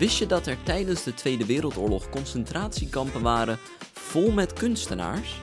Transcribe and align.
Wist 0.00 0.18
je 0.18 0.26
dat 0.26 0.46
er 0.46 0.62
tijdens 0.62 1.02
de 1.02 1.14
Tweede 1.14 1.46
Wereldoorlog 1.46 2.08
concentratiekampen 2.08 3.22
waren 3.22 3.58
vol 3.92 4.30
met 4.30 4.52
kunstenaars? 4.52 5.34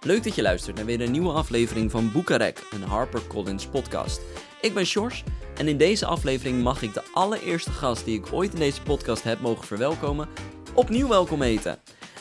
Leuk 0.00 0.24
dat 0.24 0.34
je 0.34 0.42
luistert 0.42 0.76
naar 0.76 0.84
weer 0.84 1.00
een 1.00 1.10
nieuwe 1.10 1.32
aflevering 1.32 1.90
van 1.90 2.12
Boekarek, 2.12 2.66
een 2.70 2.82
HarperCollins 2.82 3.66
podcast. 3.66 4.20
Ik 4.60 4.74
ben 4.74 4.86
Sjors 4.86 5.24
en 5.56 5.68
in 5.68 5.76
deze 5.76 6.06
aflevering 6.06 6.62
mag 6.62 6.82
ik 6.82 6.94
de 6.94 7.02
allereerste 7.12 7.70
gast 7.70 8.04
die 8.04 8.18
ik 8.18 8.32
ooit 8.32 8.52
in 8.52 8.58
deze 8.58 8.82
podcast 8.82 9.22
heb 9.22 9.40
mogen 9.40 9.66
verwelkomen, 9.66 10.28
opnieuw 10.74 11.08
welkom 11.08 11.42
heten. 11.42 11.78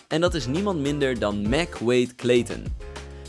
En 0.07 0.21
dat 0.21 0.33
is 0.33 0.47
niemand 0.47 0.79
minder 0.79 1.19
dan 1.19 1.49
Mac 1.49 1.75
Wade 1.75 2.15
Clayton. 2.15 2.65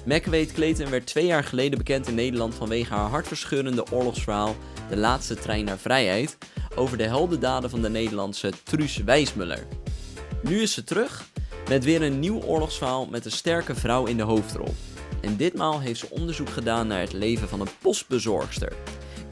Mac 0.05 0.25
Wade 0.25 0.53
Clayton 0.53 0.91
werd 0.91 1.07
twee 1.07 1.27
jaar 1.27 1.45
geleden 1.45 1.79
bekend 1.79 2.09
in 2.09 2.15
Nederland 2.15 2.55
vanwege 2.55 2.95
haar 2.95 3.11
hartverscheurende 3.11 3.85
oorlogsverhaal 3.93 4.57
De 4.89 4.97
Laatste 4.97 5.35
Trein 5.35 5.65
naar 5.65 5.79
Vrijheid 5.79 6.37
over 6.75 6.99
de 6.99 7.07
heldendaden 7.07 7.71
van 7.71 7.83
de 7.83 7.89
Nederlandse 7.89 8.53
Truus 8.63 8.97
Wijsmuller. 8.97 9.67
Nu 10.43 10.61
is 10.61 10.73
ze 10.73 10.85
terug 10.85 11.29
met 11.69 11.85
weer 11.85 12.03
een 12.03 12.19
nieuw 12.19 12.43
oorlogsverhaal 12.43 13.07
met 13.07 13.25
een 13.25 13.31
sterke 13.31 13.75
vrouw 13.75 14.07
in 14.07 14.17
de 14.17 14.23
hoofdrol. 14.23 14.75
En 15.21 15.37
ditmaal 15.37 15.81
heeft 15.81 16.01
ze 16.01 16.11
onderzoek 16.11 16.49
gedaan 16.49 16.87
naar 16.87 17.01
het 17.01 17.13
leven 17.13 17.49
van 17.49 17.61
een 17.61 17.69
postbezorgster. 17.81 18.73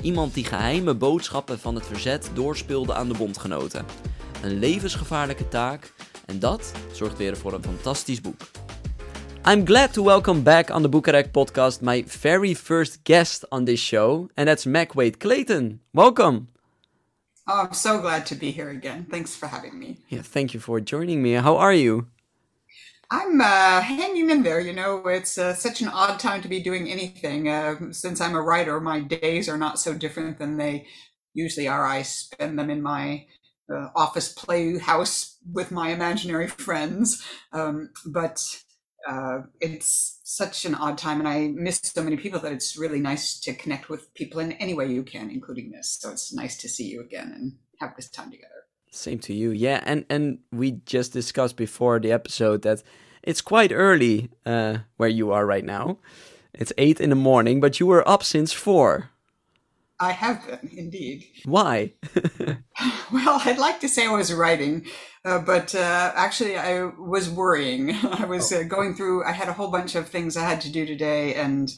Iemand 0.00 0.34
die 0.34 0.44
geheime 0.44 0.94
boodschappen 0.94 1.58
van 1.58 1.74
het 1.74 1.86
verzet 1.86 2.30
doorspeelde 2.34 2.94
aan 2.94 3.08
de 3.08 3.16
bondgenoten. 3.16 3.84
Een 4.42 4.58
levensgevaarlijke 4.58 5.48
taak 5.48 5.92
en 6.26 6.38
dat 6.38 6.72
zorgt 6.92 7.18
weer 7.18 7.36
voor 7.36 7.52
een 7.52 7.64
fantastisch 7.64 8.20
boek. 8.20 8.40
I'm 9.50 9.66
glad 9.66 9.92
to 9.92 10.04
welcome 10.04 10.40
back 10.40 10.70
on 10.70 10.82
the 10.82 10.88
Bukarek 10.88 11.30
podcast 11.30 11.80
my 11.80 12.04
very 12.06 12.54
first 12.54 12.98
guest 13.02 13.48
on 13.48 13.64
this 13.64 13.80
show, 13.80 14.28
and 14.34 14.46
that's 14.46 14.64
Mac 14.64 14.92
Wade 14.92 15.16
Clayton. 15.16 15.80
Welcome. 15.90 16.57
Oh, 17.50 17.62
I'm 17.62 17.72
so 17.72 17.98
glad 17.98 18.26
to 18.26 18.34
be 18.34 18.50
here 18.50 18.68
again. 18.68 19.06
Thanks 19.10 19.34
for 19.34 19.46
having 19.46 19.78
me. 19.78 20.00
Yeah, 20.10 20.20
thank 20.20 20.52
you 20.52 20.60
for 20.60 20.80
joining 20.80 21.22
me. 21.22 21.32
How 21.32 21.56
are 21.56 21.72
you? 21.72 22.08
I'm 23.10 23.40
uh, 23.40 23.80
hanging 23.80 24.28
in 24.28 24.42
there. 24.42 24.60
You 24.60 24.74
know, 24.74 25.06
it's 25.08 25.38
uh, 25.38 25.54
such 25.54 25.80
an 25.80 25.88
odd 25.88 26.20
time 26.20 26.42
to 26.42 26.48
be 26.48 26.62
doing 26.62 26.90
anything. 26.90 27.48
Uh, 27.48 27.90
since 27.90 28.20
I'm 28.20 28.34
a 28.34 28.42
writer, 28.42 28.80
my 28.80 29.00
days 29.00 29.48
are 29.48 29.56
not 29.56 29.78
so 29.78 29.94
different 29.94 30.38
than 30.38 30.58
they 30.58 30.86
usually 31.32 31.66
are. 31.66 31.86
I 31.86 32.02
spend 32.02 32.58
them 32.58 32.68
in 32.68 32.82
my 32.82 33.24
uh, 33.72 33.88
office 33.96 34.30
playhouse 34.30 35.38
with 35.50 35.70
my 35.70 35.88
imaginary 35.88 36.48
friends. 36.48 37.26
Um, 37.54 37.88
but 38.04 38.44
uh, 39.08 39.40
it's 39.58 40.20
such 40.22 40.66
an 40.66 40.74
odd 40.74 40.98
time, 40.98 41.18
and 41.18 41.28
I 41.28 41.48
miss 41.48 41.80
so 41.82 42.02
many 42.02 42.18
people 42.18 42.40
that 42.40 42.52
it's 42.52 42.76
really 42.76 43.00
nice 43.00 43.40
to 43.40 43.54
connect 43.54 43.88
with 43.88 44.12
people 44.12 44.38
in 44.38 44.52
any 44.52 44.74
way 44.74 44.86
you 44.86 45.02
can, 45.02 45.30
including 45.30 45.70
this. 45.70 45.96
So 45.98 46.10
it's 46.10 46.30
nice 46.32 46.58
to 46.58 46.68
see 46.68 46.84
you 46.84 47.00
again 47.00 47.32
and 47.34 47.52
have 47.80 47.96
this 47.96 48.10
time 48.10 48.30
together. 48.30 48.66
Same 48.90 49.18
to 49.20 49.32
you, 49.32 49.50
yeah. 49.50 49.82
And 49.86 50.04
and 50.10 50.40
we 50.52 50.72
just 50.84 51.14
discussed 51.14 51.56
before 51.56 51.98
the 51.98 52.12
episode 52.12 52.62
that 52.62 52.82
it's 53.22 53.40
quite 53.40 53.72
early 53.72 54.30
uh, 54.44 54.78
where 54.98 55.08
you 55.08 55.32
are 55.32 55.46
right 55.46 55.64
now. 55.64 55.98
It's 56.52 56.72
eight 56.76 57.00
in 57.00 57.08
the 57.08 57.16
morning, 57.16 57.60
but 57.60 57.80
you 57.80 57.86
were 57.86 58.06
up 58.06 58.22
since 58.22 58.52
four. 58.52 59.10
I 60.00 60.12
have 60.12 60.46
been, 60.46 60.70
indeed. 60.76 61.24
Why? 61.44 61.94
well, 63.12 63.40
I'd 63.44 63.58
like 63.58 63.80
to 63.80 63.88
say 63.88 64.06
I 64.06 64.12
was 64.12 64.32
writing, 64.32 64.86
uh, 65.28 65.38
but 65.38 65.74
uh, 65.74 66.12
actually, 66.14 66.56
I 66.56 66.84
was 66.84 67.28
worrying. 67.28 67.92
I 68.02 68.24
was 68.24 68.50
uh, 68.50 68.62
going 68.62 68.94
through, 68.94 69.24
I 69.24 69.32
had 69.32 69.48
a 69.48 69.52
whole 69.52 69.70
bunch 69.70 69.94
of 69.94 70.08
things 70.08 70.36
I 70.36 70.48
had 70.48 70.62
to 70.62 70.72
do 70.72 70.86
today, 70.86 71.34
and 71.34 71.70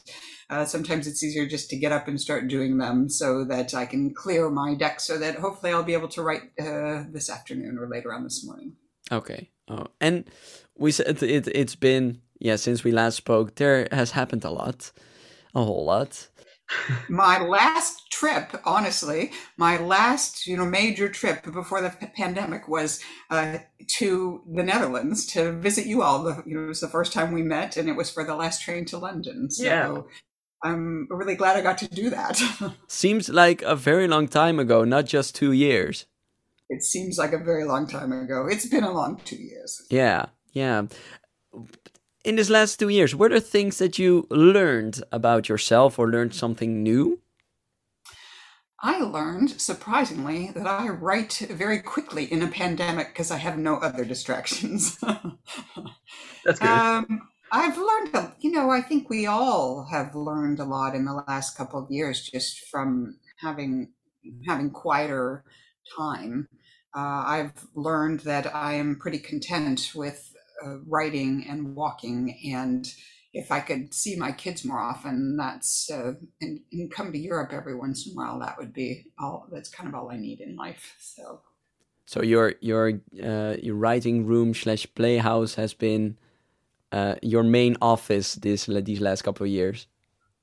uh, 0.49 0.63
sometimes 0.63 1.05
it's 1.05 1.21
easier 1.21 1.45
just 1.45 1.69
to 1.71 1.77
get 1.77 1.91
up 1.91 2.07
and 2.07 2.19
start 2.19 2.47
doing 2.47 2.77
them 2.77 3.09
so 3.09 3.43
that 3.45 3.73
I 3.73 3.85
can 3.85 4.13
clear 4.13 4.49
my 4.49 4.73
deck 4.75 5.01
so 5.01 5.17
that 5.17 5.35
hopefully 5.35 5.73
I'll 5.73 5.83
be 5.83 5.93
able 5.93 6.07
to 6.09 6.21
write 6.21 6.43
uh, 6.61 7.03
this 7.11 7.29
afternoon 7.29 7.77
or 7.77 7.89
later 7.89 8.13
on 8.13 8.23
this 8.23 8.45
morning. 8.45 8.77
Okay. 9.11 9.49
Oh, 9.67 9.87
and 9.99 10.23
we 10.77 10.91
said 10.91 11.21
it, 11.21 11.47
it's 11.47 11.75
been, 11.75 12.21
yeah, 12.39 12.55
since 12.55 12.85
we 12.85 12.93
last 12.93 13.17
spoke, 13.17 13.55
there 13.55 13.87
has 13.91 14.11
happened 14.11 14.45
a 14.45 14.49
lot, 14.49 14.93
a 15.53 15.63
whole 15.63 15.83
lot 15.83 16.29
my 17.09 17.41
last 17.41 18.11
trip, 18.11 18.59
honestly, 18.65 19.31
my 19.57 19.77
last 19.77 20.47
you 20.47 20.57
know 20.57 20.65
major 20.65 21.09
trip 21.09 21.43
before 21.51 21.81
the 21.81 21.89
pandemic 22.15 22.67
was 22.67 23.01
uh, 23.29 23.59
to 23.87 24.41
the 24.51 24.63
Netherlands 24.63 25.25
to 25.27 25.51
visit 25.53 25.85
you 25.85 26.01
all. 26.01 26.23
The, 26.23 26.43
you 26.45 26.55
know, 26.55 26.65
it 26.65 26.67
was 26.67 26.81
the 26.81 26.87
first 26.87 27.13
time 27.13 27.31
we 27.31 27.43
met, 27.43 27.77
and 27.77 27.89
it 27.89 27.95
was 27.95 28.09
for 28.09 28.23
the 28.23 28.35
last 28.35 28.61
train 28.61 28.85
to 28.85 28.97
London. 28.97 29.49
So 29.49 29.63
yeah. 29.63 30.01
I'm 30.63 31.07
really 31.09 31.35
glad 31.35 31.57
I 31.57 31.61
got 31.61 31.77
to 31.79 31.87
do 31.87 32.09
that. 32.11 32.41
Seems 32.87 33.29
like 33.29 33.61
a 33.63 33.75
very 33.75 34.07
long 34.07 34.27
time 34.27 34.59
ago, 34.59 34.83
not 34.83 35.05
just 35.05 35.35
two 35.35 35.51
years. 35.51 36.05
It 36.69 36.83
seems 36.83 37.17
like 37.17 37.33
a 37.33 37.37
very 37.37 37.65
long 37.65 37.85
time 37.85 38.13
ago. 38.13 38.47
It's 38.49 38.65
been 38.65 38.85
a 38.85 38.93
long 38.93 39.19
two 39.25 39.35
years. 39.35 39.85
Yeah, 39.89 40.27
yeah 40.53 40.83
in 42.23 42.35
these 42.35 42.49
last 42.49 42.79
two 42.79 42.89
years, 42.89 43.15
were 43.15 43.29
there 43.29 43.39
things 43.39 43.77
that 43.79 43.97
you 43.97 44.27
learned 44.29 45.03
about 45.11 45.49
yourself 45.49 45.97
or 45.97 46.09
learned 46.09 46.33
something 46.33 46.83
new? 46.83 47.19
I 48.83 48.99
learned, 48.99 49.61
surprisingly, 49.61 50.51
that 50.55 50.65
I 50.65 50.87
write 50.89 51.45
very 51.51 51.79
quickly 51.79 52.25
in 52.25 52.41
a 52.41 52.47
pandemic 52.47 53.09
because 53.09 53.29
I 53.29 53.37
have 53.37 53.57
no 53.57 53.75
other 53.75 54.03
distractions. 54.03 54.97
That's 56.45 56.59
good. 56.59 56.67
Um, 56.67 57.29
I've 57.51 57.77
learned, 57.77 58.33
you 58.39 58.51
know, 58.51 58.71
I 58.71 58.81
think 58.81 59.09
we 59.09 59.27
all 59.27 59.87
have 59.91 60.15
learned 60.15 60.59
a 60.59 60.65
lot 60.65 60.95
in 60.95 61.05
the 61.05 61.23
last 61.27 61.55
couple 61.57 61.83
of 61.83 61.91
years 61.91 62.27
just 62.27 62.59
from 62.71 63.17
having 63.37 63.91
having 64.47 64.69
quieter 64.69 65.43
time. 65.97 66.47
Uh, 66.95 67.23
I've 67.25 67.67
learned 67.75 68.21
that 68.21 68.55
I 68.55 68.73
am 68.73 68.97
pretty 68.99 69.19
content 69.19 69.91
with 69.95 70.30
uh, 70.63 70.77
writing 70.87 71.45
and 71.49 71.75
walking 71.75 72.39
and 72.53 72.93
if 73.33 73.51
I 73.51 73.59
could 73.61 73.93
see 73.93 74.15
my 74.15 74.31
kids 74.31 74.65
more 74.65 74.79
often, 74.79 75.37
that's 75.37 75.89
uh, 75.89 76.13
and, 76.41 76.59
and, 76.71 76.91
come 76.91 77.11
to 77.11 77.17
Europe 77.17 77.53
every 77.53 77.75
once 77.75 78.05
in 78.05 78.11
a 78.11 78.15
while. 78.15 78.39
That 78.39 78.57
would 78.57 78.73
be 78.73 79.05
all. 79.17 79.47
That's 79.51 79.69
kind 79.69 79.87
of 79.87 79.95
all 79.95 80.11
I 80.11 80.17
need 80.17 80.41
in 80.41 80.55
life. 80.55 80.95
So, 80.99 81.41
so 82.05 82.21
your 82.21 82.55
your 82.59 82.99
uh, 83.23 83.55
your 83.61 83.75
writing 83.75 84.25
room 84.25 84.53
slash 84.53 84.85
playhouse 84.95 85.55
has 85.55 85.73
been 85.73 86.17
uh, 86.91 87.15
your 87.21 87.43
main 87.43 87.77
office 87.81 88.35
this 88.35 88.65
these 88.65 88.99
last 88.99 89.21
couple 89.21 89.45
of 89.45 89.51
years. 89.51 89.87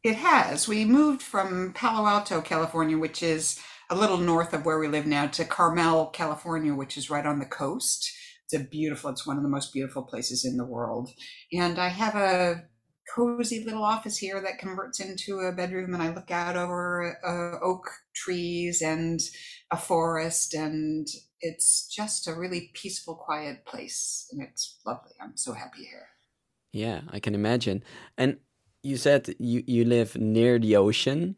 It 0.02 0.16
has. 0.16 0.66
We 0.66 0.84
moved 0.84 1.20
from 1.20 1.74
Palo 1.74 2.06
Alto, 2.06 2.40
California, 2.40 2.96
which 2.96 3.22
is 3.22 3.60
a 3.90 3.96
little 3.96 4.18
north 4.18 4.54
of 4.54 4.64
where 4.64 4.78
we 4.78 4.86
live 4.88 5.06
now, 5.06 5.26
to 5.26 5.44
Carmel, 5.44 6.06
California, 6.06 6.74
which 6.74 6.96
is 6.96 7.10
right 7.10 7.26
on 7.26 7.38
the 7.38 7.46
coast 7.46 8.12
it's 8.50 8.62
a 8.62 8.64
beautiful, 8.64 9.10
it's 9.10 9.26
one 9.26 9.36
of 9.36 9.42
the 9.42 9.48
most 9.48 9.72
beautiful 9.72 10.02
places 10.02 10.44
in 10.44 10.56
the 10.56 10.64
world. 10.64 11.10
And 11.52 11.78
I 11.78 11.88
have 11.88 12.14
a 12.14 12.64
cozy 13.14 13.64
little 13.64 13.84
office 13.84 14.16
here 14.16 14.40
that 14.40 14.58
converts 14.58 15.00
into 15.00 15.40
a 15.40 15.52
bedroom 15.52 15.92
and 15.94 16.02
I 16.02 16.14
look 16.14 16.30
out 16.30 16.56
over 16.56 17.18
uh, 17.24 17.64
oak 17.64 17.90
trees 18.14 18.82
and 18.82 19.20
a 19.70 19.76
forest 19.76 20.54
and 20.54 21.06
it's 21.40 21.86
just 21.88 22.26
a 22.26 22.34
really 22.34 22.70
peaceful 22.74 23.14
quiet 23.14 23.64
place 23.66 24.26
and 24.30 24.42
it's 24.42 24.80
lovely. 24.86 25.12
I'm 25.20 25.36
so 25.36 25.52
happy 25.52 25.84
here. 25.84 26.08
Yeah, 26.72 27.02
I 27.10 27.20
can 27.20 27.34
imagine. 27.34 27.82
And 28.16 28.38
you 28.82 28.96
said 28.96 29.34
you 29.38 29.62
you 29.66 29.84
live 29.84 30.16
near 30.16 30.58
the 30.58 30.76
ocean. 30.76 31.36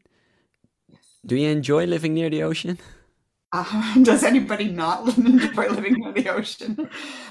Yes. 0.89 1.01
Do 1.25 1.37
you 1.37 1.49
enjoy 1.49 1.87
living 1.87 2.15
near 2.15 2.31
the 2.31 2.43
ocean? 2.43 2.79
Does 4.03 4.23
anybody 4.23 4.69
not 4.69 5.17
enjoy 5.19 5.69
living 5.69 5.95
near 5.99 6.13
the 6.13 6.29
ocean? 6.29 6.89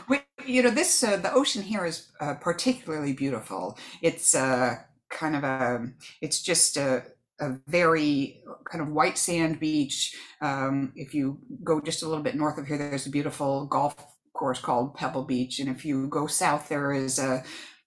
We, 0.09 0.19
you 0.45 0.63
know, 0.63 0.69
this 0.69 1.03
uh, 1.03 1.17
the 1.17 1.33
ocean 1.33 1.61
here 1.61 1.85
is 1.85 2.11
uh, 2.19 2.35
particularly 2.35 3.13
beautiful. 3.13 3.77
It's 4.01 4.35
uh, 4.35 4.75
kind 5.09 5.35
of 5.35 5.43
a, 5.43 5.87
it's 6.21 6.41
just 6.41 6.75
a, 6.75 7.03
a 7.39 7.57
very 7.67 8.43
kind 8.69 8.81
of 8.81 8.89
white 8.89 9.17
sand 9.17 9.59
beach. 9.59 10.15
Um, 10.41 10.91
if 10.95 11.13
you 11.13 11.39
go 11.63 11.79
just 11.79 12.03
a 12.03 12.07
little 12.07 12.23
bit 12.23 12.35
north 12.35 12.57
of 12.57 12.67
here, 12.67 12.77
there's 12.77 13.07
a 13.07 13.11
beautiful 13.11 13.65
golf 13.65 13.95
course 14.33 14.59
called 14.59 14.95
Pebble 14.95 15.23
Beach, 15.23 15.59
and 15.59 15.69
if 15.69 15.85
you 15.85 16.07
go 16.07 16.27
south, 16.27 16.67
there 16.67 16.91
is 16.91 17.17
a, 17.19 17.43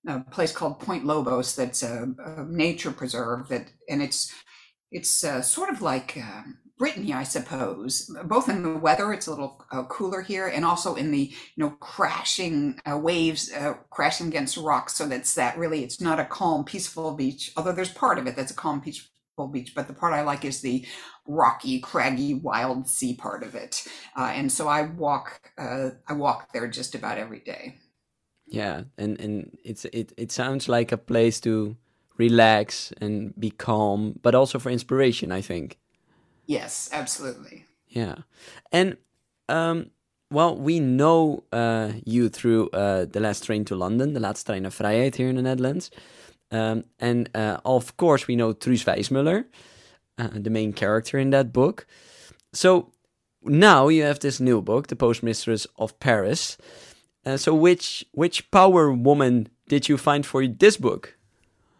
a 0.07 0.21
place 0.21 0.53
called 0.53 0.81
Point 0.81 1.05
Lobos 1.05 1.55
that's 1.55 1.83
a, 1.83 2.07
a, 2.25 2.45
nature 2.45 2.93
preserve 2.93 3.49
that, 3.49 3.71
and 3.91 4.03
it's 4.03 4.33
it's 4.91 5.23
uh, 5.23 5.43
sort 5.43 5.69
of 5.69 5.83
like. 5.83 6.17
Um, 6.17 6.59
Brittany, 6.79 7.13
I 7.13 7.23
suppose, 7.23 8.11
both 8.25 8.49
in 8.49 8.63
the 8.63 8.77
weather, 8.77 9.13
it's 9.13 9.27
a 9.27 9.31
little 9.31 9.65
uh, 9.71 9.85
cooler 9.85 10.23
here, 10.23 10.49
and 10.49 10.65
also 10.65 10.95
in 10.95 11.11
the 11.11 11.31
you 11.55 11.65
know 11.65 11.71
crashing 11.81 12.81
uh, 12.91 12.99
waves 12.99 13.53
uh, 13.53 13.75
crashing 13.91 14.29
against 14.29 14.57
rocks. 14.57 14.95
So 14.95 15.07
that's 15.07 15.35
that 15.35 15.57
really, 15.59 15.85
it's 15.85 16.01
not 16.01 16.19
a 16.19 16.25
calm, 16.25 16.65
peaceful 16.65 17.13
beach. 17.13 17.53
Although 17.57 17.73
there's 17.73 17.93
part 17.93 18.19
of 18.19 18.27
it 18.27 18.37
that's 18.37 18.51
a 18.51 18.57
calm, 18.57 18.81
peaceful 18.81 19.13
beach, 19.51 19.75
but 19.75 19.87
the 19.87 19.95
part 19.95 20.13
I 20.13 20.23
like 20.23 20.45
is 20.45 20.61
the 20.61 20.85
rocky, 21.27 21.81
craggy, 21.81 22.35
wild 22.35 22.89
sea 22.89 23.15
part 23.15 23.43
of 23.43 23.55
it. 23.55 23.87
Uh, 24.17 24.33
and 24.35 24.51
so 24.51 24.69
I 24.69 24.83
walk, 24.83 25.53
uh, 25.59 25.91
I 26.09 26.15
walk 26.15 26.53
there 26.53 26.67
just 26.69 26.95
about 26.95 27.19
every 27.19 27.41
day. 27.41 27.77
Yeah, 28.47 28.83
and 28.99 29.21
and 29.21 29.57
it's 29.65 29.85
it 29.87 30.13
it 30.17 30.33
sounds 30.33 30.69
like 30.69 30.93
a 30.93 30.99
place 30.99 31.41
to 31.41 31.77
relax 32.19 32.93
and 33.01 33.33
be 33.39 33.51
calm, 33.51 34.19
but 34.23 34.35
also 34.35 34.59
for 34.59 34.71
inspiration. 34.71 35.33
I 35.33 35.41
think. 35.41 35.79
Yes, 36.47 36.89
absolutely. 36.93 37.67
Yeah. 37.89 38.17
And 38.71 38.97
um, 39.49 39.91
well, 40.31 40.57
we 40.57 40.81
know 40.81 41.45
uh, 41.53 41.93
you 42.05 42.29
through 42.29 42.71
uh, 42.71 43.05
The 43.05 43.21
Last 43.21 43.45
Train 43.45 43.65
to 43.67 43.77
London, 43.77 44.15
The 44.15 44.21
Laatste 44.21 44.47
Trein 44.47 44.63
naar 44.63 44.73
Vrijheid 44.73 45.17
here 45.17 45.29
in 45.29 45.37
the 45.37 45.43
Netherlands. 45.43 45.91
Um, 46.51 46.85
and 46.99 47.29
uh, 47.35 47.59
of 47.65 47.97
course, 47.97 48.27
we 48.27 48.37
know 48.37 48.55
Truus 48.55 48.85
Wijsmuller, 48.85 49.45
uh, 50.19 50.29
the 50.35 50.51
main 50.51 50.73
character 50.73 51.19
in 51.19 51.31
that 51.31 51.53
book. 51.53 51.87
So 52.53 52.93
now 53.43 53.89
you 53.89 54.05
have 54.05 54.21
this 54.21 54.41
new 54.41 54.63
book, 54.63 54.89
The 54.89 54.97
Postmistress 54.97 55.67
of 55.77 55.99
Paris. 55.99 56.57
Uh, 57.25 57.37
so 57.37 57.55
which 57.55 58.05
which 58.13 58.51
power 58.51 58.93
woman 58.93 59.49
did 59.69 59.89
you 59.89 59.97
find 59.97 60.27
for 60.27 60.47
this 60.47 60.77
book? 60.77 61.17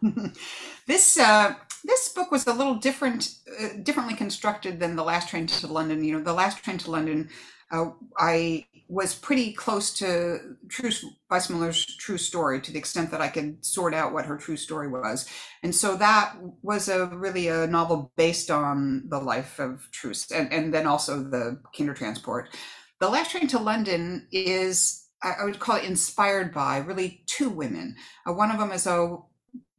this 0.87 1.17
uh, 1.19 1.53
this 1.83 2.09
book 2.09 2.31
was 2.31 2.47
a 2.47 2.53
little 2.53 2.75
different, 2.75 3.35
uh, 3.59 3.69
differently 3.81 4.15
constructed 4.15 4.79
than 4.79 4.95
the 4.95 5.03
Last 5.03 5.29
Train 5.29 5.47
to 5.47 5.67
London. 5.67 6.03
You 6.03 6.13
know, 6.13 6.23
the 6.23 6.33
Last 6.33 6.63
Train 6.63 6.77
to 6.79 6.91
London, 6.91 7.29
uh, 7.71 7.91
I 8.17 8.65
was 8.87 9.15
pretty 9.15 9.53
close 9.53 9.93
to 9.95 10.55
Truus 10.67 11.03
Wijsmuller's 11.31 11.85
true 11.97 12.17
story 12.17 12.61
to 12.61 12.71
the 12.71 12.79
extent 12.79 13.11
that 13.11 13.21
I 13.21 13.27
could 13.27 13.65
sort 13.65 13.93
out 13.93 14.13
what 14.13 14.25
her 14.25 14.37
true 14.37 14.57
story 14.57 14.87
was, 14.87 15.27
and 15.63 15.73
so 15.73 15.95
that 15.95 16.35
was 16.61 16.89
a 16.89 17.07
really 17.07 17.47
a 17.47 17.65
novel 17.67 18.11
based 18.17 18.51
on 18.51 19.03
the 19.07 19.19
life 19.19 19.59
of 19.59 19.87
Truus, 19.91 20.31
and 20.31 20.51
and 20.53 20.73
then 20.73 20.85
also 20.85 21.23
the 21.23 21.59
Kindertransport. 21.75 22.47
The 22.99 23.09
Last 23.09 23.31
Train 23.31 23.47
to 23.47 23.59
London 23.59 24.27
is 24.31 25.03
I 25.23 25.45
would 25.45 25.59
call 25.59 25.77
it 25.77 25.85
inspired 25.85 26.53
by 26.53 26.77
really 26.77 27.23
two 27.25 27.49
women. 27.49 27.95
Uh, 28.27 28.33
one 28.33 28.51
of 28.51 28.59
them 28.59 28.71
is 28.71 28.85
a 28.85 29.17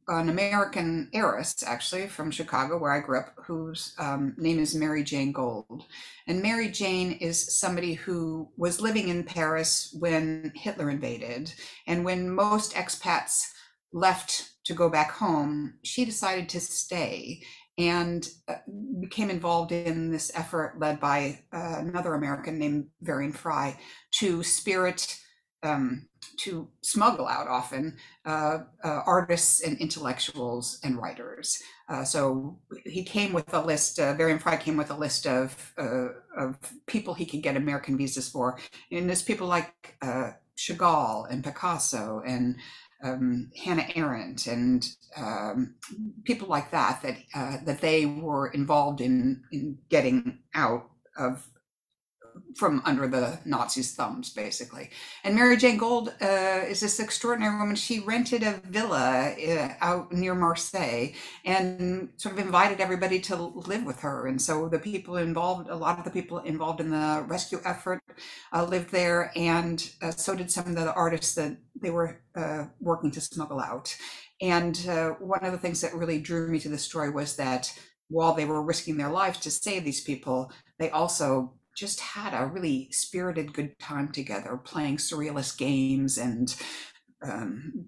an 0.07 0.29
American 0.29 1.09
heiress, 1.13 1.63
actually 1.65 2.07
from 2.07 2.31
Chicago, 2.31 2.77
where 2.77 2.91
I 2.91 2.99
grew 2.99 3.19
up, 3.19 3.33
whose 3.45 3.95
um, 3.97 4.35
name 4.37 4.59
is 4.59 4.75
Mary 4.75 5.03
Jane 5.03 5.31
Gold. 5.31 5.85
And 6.27 6.41
Mary 6.41 6.69
Jane 6.69 7.13
is 7.13 7.57
somebody 7.57 7.93
who 7.93 8.49
was 8.57 8.81
living 8.81 9.09
in 9.09 9.23
Paris 9.23 9.95
when 9.99 10.51
Hitler 10.55 10.89
invaded, 10.89 11.53
and 11.87 12.05
when 12.05 12.29
most 12.29 12.73
expats 12.73 13.51
left 13.93 14.51
to 14.65 14.73
go 14.73 14.89
back 14.89 15.11
home, 15.11 15.75
she 15.83 16.05
decided 16.05 16.49
to 16.49 16.59
stay 16.59 17.41
and 17.77 18.29
uh, 18.47 18.55
became 19.01 19.29
involved 19.29 19.71
in 19.71 20.11
this 20.11 20.31
effort 20.35 20.75
led 20.79 20.99
by 20.99 21.39
uh, 21.51 21.75
another 21.79 22.13
American 22.13 22.57
named 22.57 22.87
Varian 23.01 23.33
Fry 23.33 23.77
to 24.11 24.43
spirit 24.43 25.19
um, 25.63 26.07
to 26.37 26.67
smuggle 26.81 27.27
out 27.27 27.47
often 27.47 27.97
uh, 28.25 28.59
uh, 28.83 29.01
artists 29.05 29.61
and 29.61 29.77
intellectuals 29.79 30.79
and 30.83 30.97
writers. 30.97 31.61
Uh, 31.89 32.03
so 32.03 32.57
he 32.83 33.03
came 33.03 33.33
with 33.33 33.53
a 33.53 33.61
list. 33.61 33.99
Uh, 33.99 34.13
Varian 34.13 34.39
Fry 34.39 34.57
came 34.57 34.77
with 34.77 34.91
a 34.91 34.97
list 34.97 35.27
of 35.27 35.73
uh, 35.77 36.07
of 36.37 36.57
people 36.87 37.13
he 37.13 37.25
could 37.25 37.41
get 37.41 37.55
American 37.55 37.97
visas 37.97 38.29
for, 38.29 38.57
and 38.91 39.07
there's 39.07 39.21
people 39.21 39.47
like 39.47 39.97
uh, 40.01 40.31
Chagall 40.57 41.29
and 41.29 41.43
Picasso 41.43 42.21
and 42.25 42.55
um, 43.03 43.51
Hannah 43.63 43.87
Arendt 43.95 44.47
and 44.47 44.87
um, 45.15 45.75
people 46.23 46.47
like 46.47 46.71
that 46.71 47.01
that 47.03 47.17
uh, 47.35 47.57
that 47.65 47.81
they 47.81 48.05
were 48.05 48.47
involved 48.47 49.01
in 49.01 49.43
in 49.51 49.77
getting 49.89 50.39
out 50.53 50.89
of 51.17 51.47
from 52.55 52.81
under 52.85 53.07
the 53.07 53.39
Nazis' 53.45 53.93
thumbs, 53.93 54.29
basically. 54.29 54.89
And 55.23 55.35
Mary 55.35 55.57
Jane 55.57 55.77
Gold 55.77 56.13
uh, 56.21 56.61
is 56.67 56.79
this 56.79 56.99
extraordinary 56.99 57.57
woman. 57.57 57.75
She 57.75 57.99
rented 57.99 58.43
a 58.43 58.61
villa 58.69 59.35
uh, 59.35 59.73
out 59.81 60.11
near 60.11 60.35
Marseille 60.35 61.09
and 61.43 62.09
sort 62.17 62.33
of 62.33 62.39
invited 62.39 62.79
everybody 62.79 63.19
to 63.21 63.35
live 63.35 63.83
with 63.83 63.99
her. 63.99 64.27
And 64.27 64.41
so 64.41 64.69
the 64.69 64.79
people 64.79 65.17
involved, 65.17 65.69
a 65.69 65.75
lot 65.75 65.99
of 65.99 66.05
the 66.05 66.11
people 66.11 66.39
involved 66.39 66.79
in 66.79 66.91
the 66.91 67.25
rescue 67.27 67.59
effort, 67.65 68.01
uh, 68.53 68.65
lived 68.65 68.91
there, 68.91 69.31
and 69.35 69.89
uh, 70.01 70.11
so 70.11 70.35
did 70.35 70.51
some 70.51 70.67
of 70.67 70.75
the 70.75 70.93
artists 70.93 71.35
that 71.35 71.57
they 71.81 71.89
were 71.89 72.21
uh, 72.35 72.65
working 72.79 73.11
to 73.11 73.21
smuggle 73.21 73.59
out. 73.59 73.95
And 74.41 74.79
uh, 74.89 75.09
one 75.11 75.43
of 75.43 75.51
the 75.51 75.57
things 75.57 75.81
that 75.81 75.93
really 75.93 76.19
drew 76.19 76.47
me 76.47 76.59
to 76.59 76.69
the 76.69 76.77
story 76.77 77.09
was 77.09 77.35
that 77.37 77.77
while 78.09 78.33
they 78.33 78.45
were 78.45 78.61
risking 78.61 78.97
their 78.97 79.09
lives 79.09 79.39
to 79.39 79.51
save 79.51 79.83
these 79.83 80.01
people, 80.01 80.51
they 80.77 80.89
also 80.89 81.53
just 81.75 81.99
had 81.99 82.33
a 82.33 82.47
really 82.47 82.89
spirited 82.91 83.53
good 83.53 83.77
time 83.79 84.11
together 84.11 84.57
playing 84.57 84.97
surrealist 84.97 85.57
games 85.57 86.17
and 86.17 86.55
um, 87.23 87.85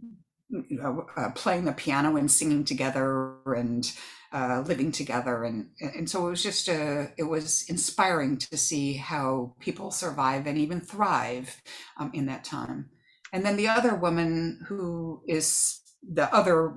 you 0.49 0.77
know, 0.81 1.05
uh, 1.17 1.31
playing 1.31 1.65
the 1.65 1.73
piano 1.73 2.15
and 2.15 2.31
singing 2.31 2.63
together 2.63 3.37
and 3.45 3.91
uh, 4.33 4.63
living 4.65 4.91
together. 4.91 5.43
And 5.43 5.69
and 5.81 6.09
so 6.09 6.27
it 6.27 6.29
was 6.31 6.43
just 6.43 6.67
a, 6.67 7.11
it 7.17 7.23
was 7.23 7.65
inspiring 7.69 8.37
to 8.37 8.57
see 8.57 8.93
how 8.93 9.55
people 9.59 9.91
survive 9.91 10.47
and 10.47 10.57
even 10.57 10.79
thrive 10.79 11.61
um, 11.99 12.11
in 12.13 12.25
that 12.27 12.43
time. 12.43 12.89
And 13.33 13.45
then 13.45 13.57
the 13.57 13.67
other 13.67 13.95
woman 13.95 14.61
who 14.67 15.21
is 15.27 15.81
the 16.01 16.33
other 16.33 16.75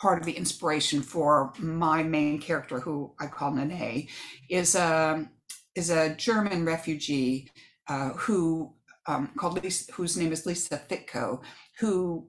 part 0.00 0.18
of 0.18 0.26
the 0.26 0.32
inspiration 0.32 1.00
for 1.00 1.52
my 1.58 2.02
main 2.02 2.40
character 2.40 2.80
who 2.80 3.14
i 3.20 3.26
call 3.26 3.52
Nanée 3.52 4.08
is 4.50 4.74
um, 4.74 5.30
is 5.74 5.90
a 5.90 6.14
German 6.14 6.64
refugee 6.64 7.50
uh, 7.88 8.10
who 8.10 8.74
um, 9.06 9.30
called 9.36 9.62
Lisa, 9.62 9.92
whose 9.92 10.16
name 10.16 10.32
is 10.32 10.46
Lisa 10.46 10.80
Fittko, 10.88 11.42
who 11.78 12.26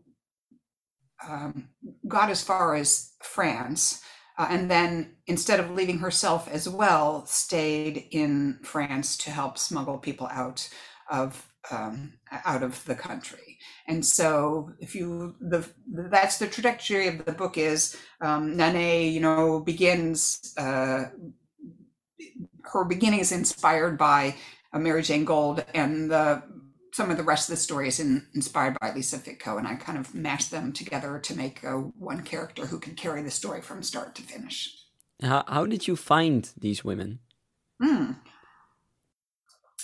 um, 1.27 1.69
got 2.07 2.29
as 2.29 2.43
far 2.43 2.75
as 2.75 3.13
France, 3.23 4.01
uh, 4.37 4.47
and 4.49 4.69
then 4.69 5.15
instead 5.27 5.59
of 5.59 5.71
leaving 5.71 5.99
herself 5.99 6.49
as 6.51 6.67
well, 6.67 7.25
stayed 7.25 8.07
in 8.11 8.59
France 8.63 9.17
to 9.17 9.31
help 9.31 9.57
smuggle 9.57 9.97
people 9.97 10.27
out 10.27 10.67
of 11.09 11.47
um, 11.71 12.13
out 12.45 12.61
of 12.61 12.83
the 12.85 12.95
country. 12.95 13.57
And 13.87 14.05
so, 14.05 14.71
if 14.79 14.95
you 14.95 15.35
the 15.39 15.67
that's 15.87 16.37
the 16.37 16.47
trajectory 16.47 17.07
of 17.07 17.23
the 17.25 17.31
book 17.31 17.57
is 17.57 17.95
um, 18.21 18.55
Nanée, 18.55 19.11
you 19.11 19.21
know, 19.21 19.61
begins. 19.61 20.53
Uh, 20.57 21.05
her 22.71 22.83
beginning 22.83 23.19
is 23.19 23.31
inspired 23.31 23.97
by 23.97 24.35
uh, 24.73 24.79
Mary 24.79 25.01
Jane 25.01 25.25
Gold, 25.25 25.63
and 25.73 26.09
the 26.11 26.43
some 26.95 27.11
of 27.11 27.17
the 27.17 27.23
rest 27.23 27.49
of 27.49 27.55
the 27.55 27.61
story 27.61 27.89
is 27.89 27.99
in, 27.99 28.25
inspired 28.33 28.77
by 28.79 28.93
Lisa 28.93 29.17
Fittko, 29.17 29.57
and 29.57 29.67
I 29.67 29.75
kind 29.75 29.97
of 29.97 30.15
mashed 30.15 30.49
them 30.49 30.71
together 30.71 31.19
to 31.19 31.35
make 31.35 31.61
a, 31.63 31.73
one 31.73 32.23
character 32.23 32.67
who 32.67 32.79
can 32.79 32.95
carry 32.95 33.21
the 33.21 33.31
story 33.31 33.61
from 33.61 33.83
start 33.83 34.15
to 34.15 34.21
finish. 34.21 34.73
How, 35.21 35.43
how 35.45 35.65
did 35.65 35.89
you 35.89 35.97
find 35.97 36.49
these 36.57 36.85
women? 36.85 37.19
Hmm. 37.81 38.13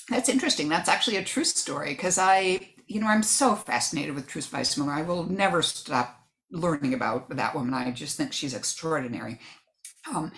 That's 0.10 0.30
interesting. 0.30 0.70
That's 0.70 0.88
actually 0.88 1.18
a 1.18 1.24
true 1.24 1.44
story 1.44 1.90
because 1.90 2.18
I, 2.18 2.70
you 2.88 3.02
know, 3.02 3.08
I'm 3.08 3.24
so 3.24 3.56
fascinated 3.56 4.16
with 4.16 4.28
Truus 4.28 4.50
Wijsmuller. 4.50 4.94
I 4.94 5.02
will 5.02 5.26
never 5.26 5.62
stop 5.62 6.18
learning 6.50 6.94
about 6.94 7.30
that 7.36 7.56
woman. 7.56 7.74
I 7.74 7.92
just 7.92 8.16
think 8.16 8.32
she's 8.32 8.54
extraordinary. 8.54 9.40
Um, 10.10 10.32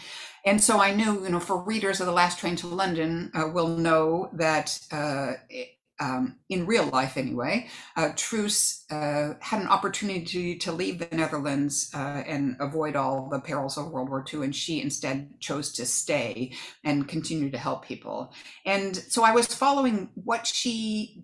and 0.45 0.61
so 0.61 0.81
I 0.81 0.93
knew, 0.93 1.23
you 1.23 1.29
know, 1.29 1.39
for 1.39 1.63
readers 1.63 2.01
of 2.01 2.05
The 2.05 2.11
Last 2.11 2.39
Train 2.39 2.55
to 2.57 2.67
London 2.67 3.31
uh, 3.33 3.47
will 3.47 3.69
know 3.69 4.29
that 4.33 4.77
uh, 4.91 5.33
um, 5.99 6.37
in 6.49 6.65
real 6.65 6.85
life 6.87 7.17
anyway, 7.17 7.69
uh, 7.95 8.09
Truus 8.09 8.83
uh, 8.91 9.35
had 9.39 9.61
an 9.61 9.67
opportunity 9.67 10.57
to 10.57 10.71
leave 10.71 10.99
the 10.99 11.15
Netherlands 11.15 11.91
uh, 11.93 12.23
and 12.27 12.57
avoid 12.59 12.95
all 12.95 13.29
the 13.29 13.39
perils 13.39 13.77
of 13.77 13.91
World 13.91 14.09
War 14.09 14.25
II, 14.31 14.43
and 14.43 14.55
she 14.55 14.81
instead 14.81 15.39
chose 15.39 15.71
to 15.73 15.85
stay 15.85 16.53
and 16.83 17.07
continue 17.07 17.49
to 17.51 17.57
help 17.57 17.85
people. 17.85 18.33
And 18.65 18.95
so 18.95 19.23
I 19.23 19.31
was 19.31 19.47
following 19.47 20.09
what 20.15 20.45
she 20.47 21.23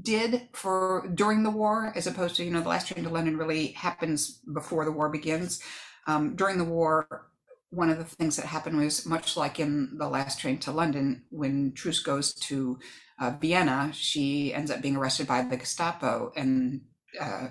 did 0.00 0.48
for 0.52 1.10
during 1.14 1.42
the 1.42 1.50
war, 1.50 1.92
as 1.96 2.06
opposed 2.06 2.36
to, 2.36 2.44
you 2.44 2.50
know, 2.50 2.60
The 2.60 2.68
Last 2.68 2.88
Train 2.88 3.04
to 3.04 3.10
London 3.10 3.36
really 3.36 3.68
happens 3.68 4.40
before 4.52 4.84
the 4.84 4.92
war 4.92 5.08
begins. 5.08 5.60
Um, 6.06 6.34
during 6.34 6.58
the 6.58 6.64
war, 6.64 7.31
one 7.72 7.88
of 7.88 7.96
the 7.96 8.04
things 8.04 8.36
that 8.36 8.44
happened 8.44 8.76
was 8.76 9.06
much 9.06 9.36
like 9.36 9.58
in 9.58 9.96
the 9.96 10.08
last 10.08 10.38
train 10.38 10.58
to 10.58 10.70
London, 10.70 11.22
when 11.30 11.72
Truus 11.72 12.04
goes 12.04 12.34
to 12.34 12.78
uh, 13.18 13.32
Vienna, 13.40 13.90
she 13.94 14.52
ends 14.52 14.70
up 14.70 14.82
being 14.82 14.96
arrested 14.96 15.26
by 15.26 15.42
the 15.42 15.56
Gestapo. 15.56 16.32
And 16.36 16.82
uh, 17.18 17.48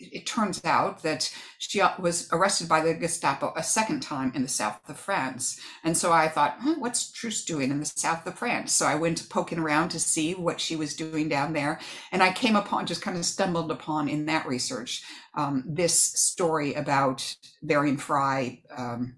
it 0.00 0.26
turns 0.26 0.64
out 0.64 1.04
that 1.04 1.32
she 1.58 1.80
was 2.00 2.28
arrested 2.32 2.68
by 2.68 2.80
the 2.80 2.94
Gestapo 2.94 3.52
a 3.54 3.62
second 3.62 4.00
time 4.00 4.32
in 4.34 4.42
the 4.42 4.48
south 4.48 4.80
of 4.88 4.98
France. 4.98 5.60
And 5.84 5.96
so 5.96 6.12
I 6.12 6.26
thought, 6.26 6.58
what's 6.78 7.12
Truus 7.12 7.44
doing 7.44 7.70
in 7.70 7.78
the 7.78 7.86
south 7.86 8.26
of 8.26 8.38
France? 8.38 8.72
So 8.72 8.86
I 8.86 8.96
went 8.96 9.28
poking 9.28 9.60
around 9.60 9.90
to 9.90 10.00
see 10.00 10.34
what 10.34 10.60
she 10.60 10.74
was 10.74 10.96
doing 10.96 11.28
down 11.28 11.52
there. 11.52 11.78
And 12.10 12.24
I 12.24 12.32
came 12.32 12.56
upon, 12.56 12.86
just 12.86 13.02
kind 13.02 13.16
of 13.16 13.24
stumbled 13.24 13.70
upon 13.70 14.08
in 14.08 14.26
that 14.26 14.48
research, 14.48 15.04
um, 15.36 15.62
this 15.64 15.94
story 15.94 16.74
about 16.74 17.36
Varian 17.62 17.98
Fry. 17.98 18.62
Um, 18.76 19.16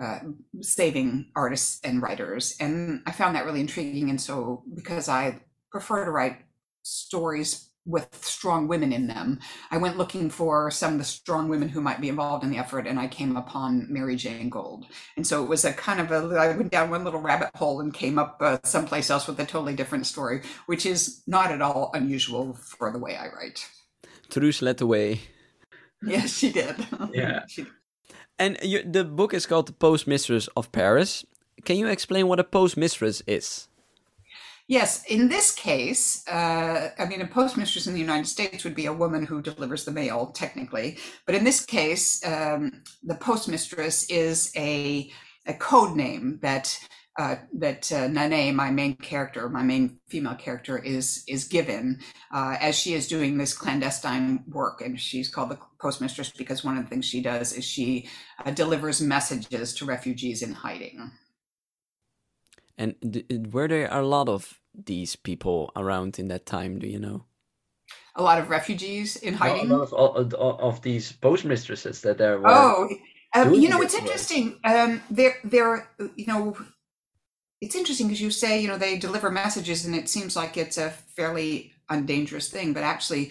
uh, 0.00 0.18
saving 0.60 1.30
artists 1.34 1.80
and 1.84 2.02
writers. 2.02 2.56
And 2.60 3.02
I 3.06 3.12
found 3.12 3.36
that 3.36 3.44
really 3.44 3.60
intriguing. 3.60 4.10
And 4.10 4.20
so, 4.20 4.62
because 4.74 5.08
I 5.08 5.40
prefer 5.70 6.04
to 6.04 6.10
write 6.10 6.38
stories 6.82 7.72
with 7.84 8.08
strong 8.24 8.68
women 8.68 8.92
in 8.92 9.08
them. 9.08 9.40
I 9.70 9.76
went 9.78 9.98
looking 9.98 10.30
for 10.30 10.70
some 10.70 10.92
of 10.92 10.98
the 10.98 11.04
strong 11.04 11.48
women 11.48 11.68
who 11.68 11.80
might 11.80 12.00
be 12.00 12.08
involved 12.08 12.44
in 12.44 12.50
the 12.50 12.58
effort, 12.58 12.86
and 12.86 12.98
I 12.98 13.08
came 13.08 13.36
upon 13.36 13.92
Mary 13.92 14.14
Jane 14.14 14.50
Gold. 14.50 14.86
And 15.16 15.26
so 15.26 15.42
it 15.42 15.48
was 15.48 15.64
a 15.64 15.72
kind 15.72 16.00
of 16.00 16.12
a, 16.12 16.36
I 16.36 16.56
went 16.56 16.70
down 16.70 16.90
one 16.90 17.04
little 17.04 17.20
rabbit 17.20 17.50
hole 17.56 17.80
and 17.80 17.92
came 17.92 18.18
up 18.18 18.36
uh, 18.40 18.58
someplace 18.62 19.10
else 19.10 19.26
with 19.26 19.40
a 19.40 19.44
totally 19.44 19.74
different 19.74 20.06
story, 20.06 20.42
which 20.66 20.86
is 20.86 21.22
not 21.26 21.50
at 21.50 21.62
all 21.62 21.90
unusual 21.94 22.54
for 22.54 22.92
the 22.92 22.98
way 22.98 23.16
I 23.16 23.28
write. 23.28 23.68
Truus 24.30 24.62
led 24.62 24.78
the 24.78 24.86
way. 24.86 25.20
Yes, 26.04 26.32
she 26.38 26.52
did. 26.52 26.76
Yeah. 27.12 27.42
she, 27.48 27.66
And 28.38 28.58
you, 28.62 28.82
the 28.82 29.04
book 29.04 29.34
is 29.34 29.46
called 29.46 29.66
The 29.66 29.72
Postmistress 29.72 30.48
of 30.56 30.72
Paris. 30.72 31.24
Can 31.64 31.76
you 31.76 31.86
explain 31.86 32.28
what 32.28 32.40
a 32.40 32.44
postmistress 32.44 33.22
is? 33.26 33.68
Yes, 34.68 35.04
in 35.04 35.28
this 35.28 35.52
case, 35.52 36.26
uh, 36.28 36.90
I 36.98 37.04
mean, 37.04 37.20
a 37.20 37.26
postmistress 37.26 37.86
in 37.86 37.94
the 37.94 38.00
United 38.00 38.26
States 38.26 38.64
would 38.64 38.74
be 38.74 38.86
a 38.86 38.92
woman 38.92 39.26
who 39.26 39.42
delivers 39.42 39.84
the 39.84 39.90
mail, 39.90 40.26
technically. 40.28 40.98
But 41.26 41.34
in 41.34 41.44
this 41.44 41.66
case, 41.66 42.24
um, 42.24 42.82
the 43.02 43.16
postmistress 43.16 44.06
is 44.08 44.52
a, 44.56 45.10
a 45.46 45.54
code 45.54 45.96
name 45.96 46.38
that 46.42 46.78
uh, 47.18 47.36
that 47.52 47.92
uh, 47.92 48.08
Nanée, 48.08 48.54
my 48.54 48.70
main 48.70 48.96
character, 48.96 49.48
my 49.48 49.62
main 49.62 49.98
female 50.08 50.34
character, 50.34 50.78
is 50.78 51.24
is 51.28 51.44
given 51.44 52.00
uh, 52.32 52.56
as 52.60 52.78
she 52.78 52.94
is 52.94 53.06
doing 53.06 53.36
this 53.36 53.52
clandestine 53.52 54.44
work, 54.48 54.80
and 54.80 54.98
she's 54.98 55.28
called 55.28 55.50
the 55.50 55.58
postmistress 55.78 56.36
because 56.36 56.64
one 56.64 56.78
of 56.78 56.84
the 56.84 56.90
things 56.90 57.04
she 57.04 57.20
does 57.20 57.52
is 57.52 57.64
she 57.64 58.08
uh, 58.44 58.50
delivers 58.50 59.00
messages 59.00 59.74
to 59.74 59.84
refugees 59.84 60.42
in 60.42 60.52
hiding. 60.52 61.10
And 62.78 62.94
d- 63.00 63.26
were 63.50 63.68
there 63.68 63.88
a 63.92 64.02
lot 64.02 64.28
of 64.28 64.58
these 64.74 65.14
people 65.14 65.70
around 65.76 66.18
in 66.18 66.28
that 66.28 66.46
time? 66.46 66.78
Do 66.78 66.86
you 66.86 66.98
know? 66.98 67.26
A 68.16 68.22
lot 68.22 68.38
of 68.38 68.48
refugees 68.48 69.16
in 69.16 69.34
hiding? 69.34 69.70
A 69.70 69.76
hiding. 69.76 69.92
lot 69.92 70.16
of, 70.16 70.34
of, 70.34 70.60
of 70.60 70.82
these 70.82 71.12
postmistresses 71.12 72.00
that 72.02 72.16
there 72.16 72.38
were. 72.38 72.48
Oh, 72.48 72.88
um, 73.34 73.54
you 73.54 73.68
know, 73.68 73.82
it's 73.82 73.94
interesting. 73.94 74.58
Um, 74.64 75.02
they're, 75.10 75.36
they're, 75.44 75.88
you 76.16 76.26
know, 76.26 76.56
it's 77.62 77.76
interesting 77.76 78.08
because 78.08 78.20
you 78.20 78.32
say, 78.32 78.60
you 78.60 78.66
know, 78.66 78.76
they 78.76 78.98
deliver 78.98 79.30
messages 79.30 79.86
and 79.86 79.94
it 79.94 80.08
seems 80.08 80.34
like 80.34 80.56
it's 80.56 80.78
a 80.78 80.90
fairly 80.90 81.72
undangerous 81.88 82.50
thing, 82.50 82.72
but 82.72 82.82
actually 82.82 83.30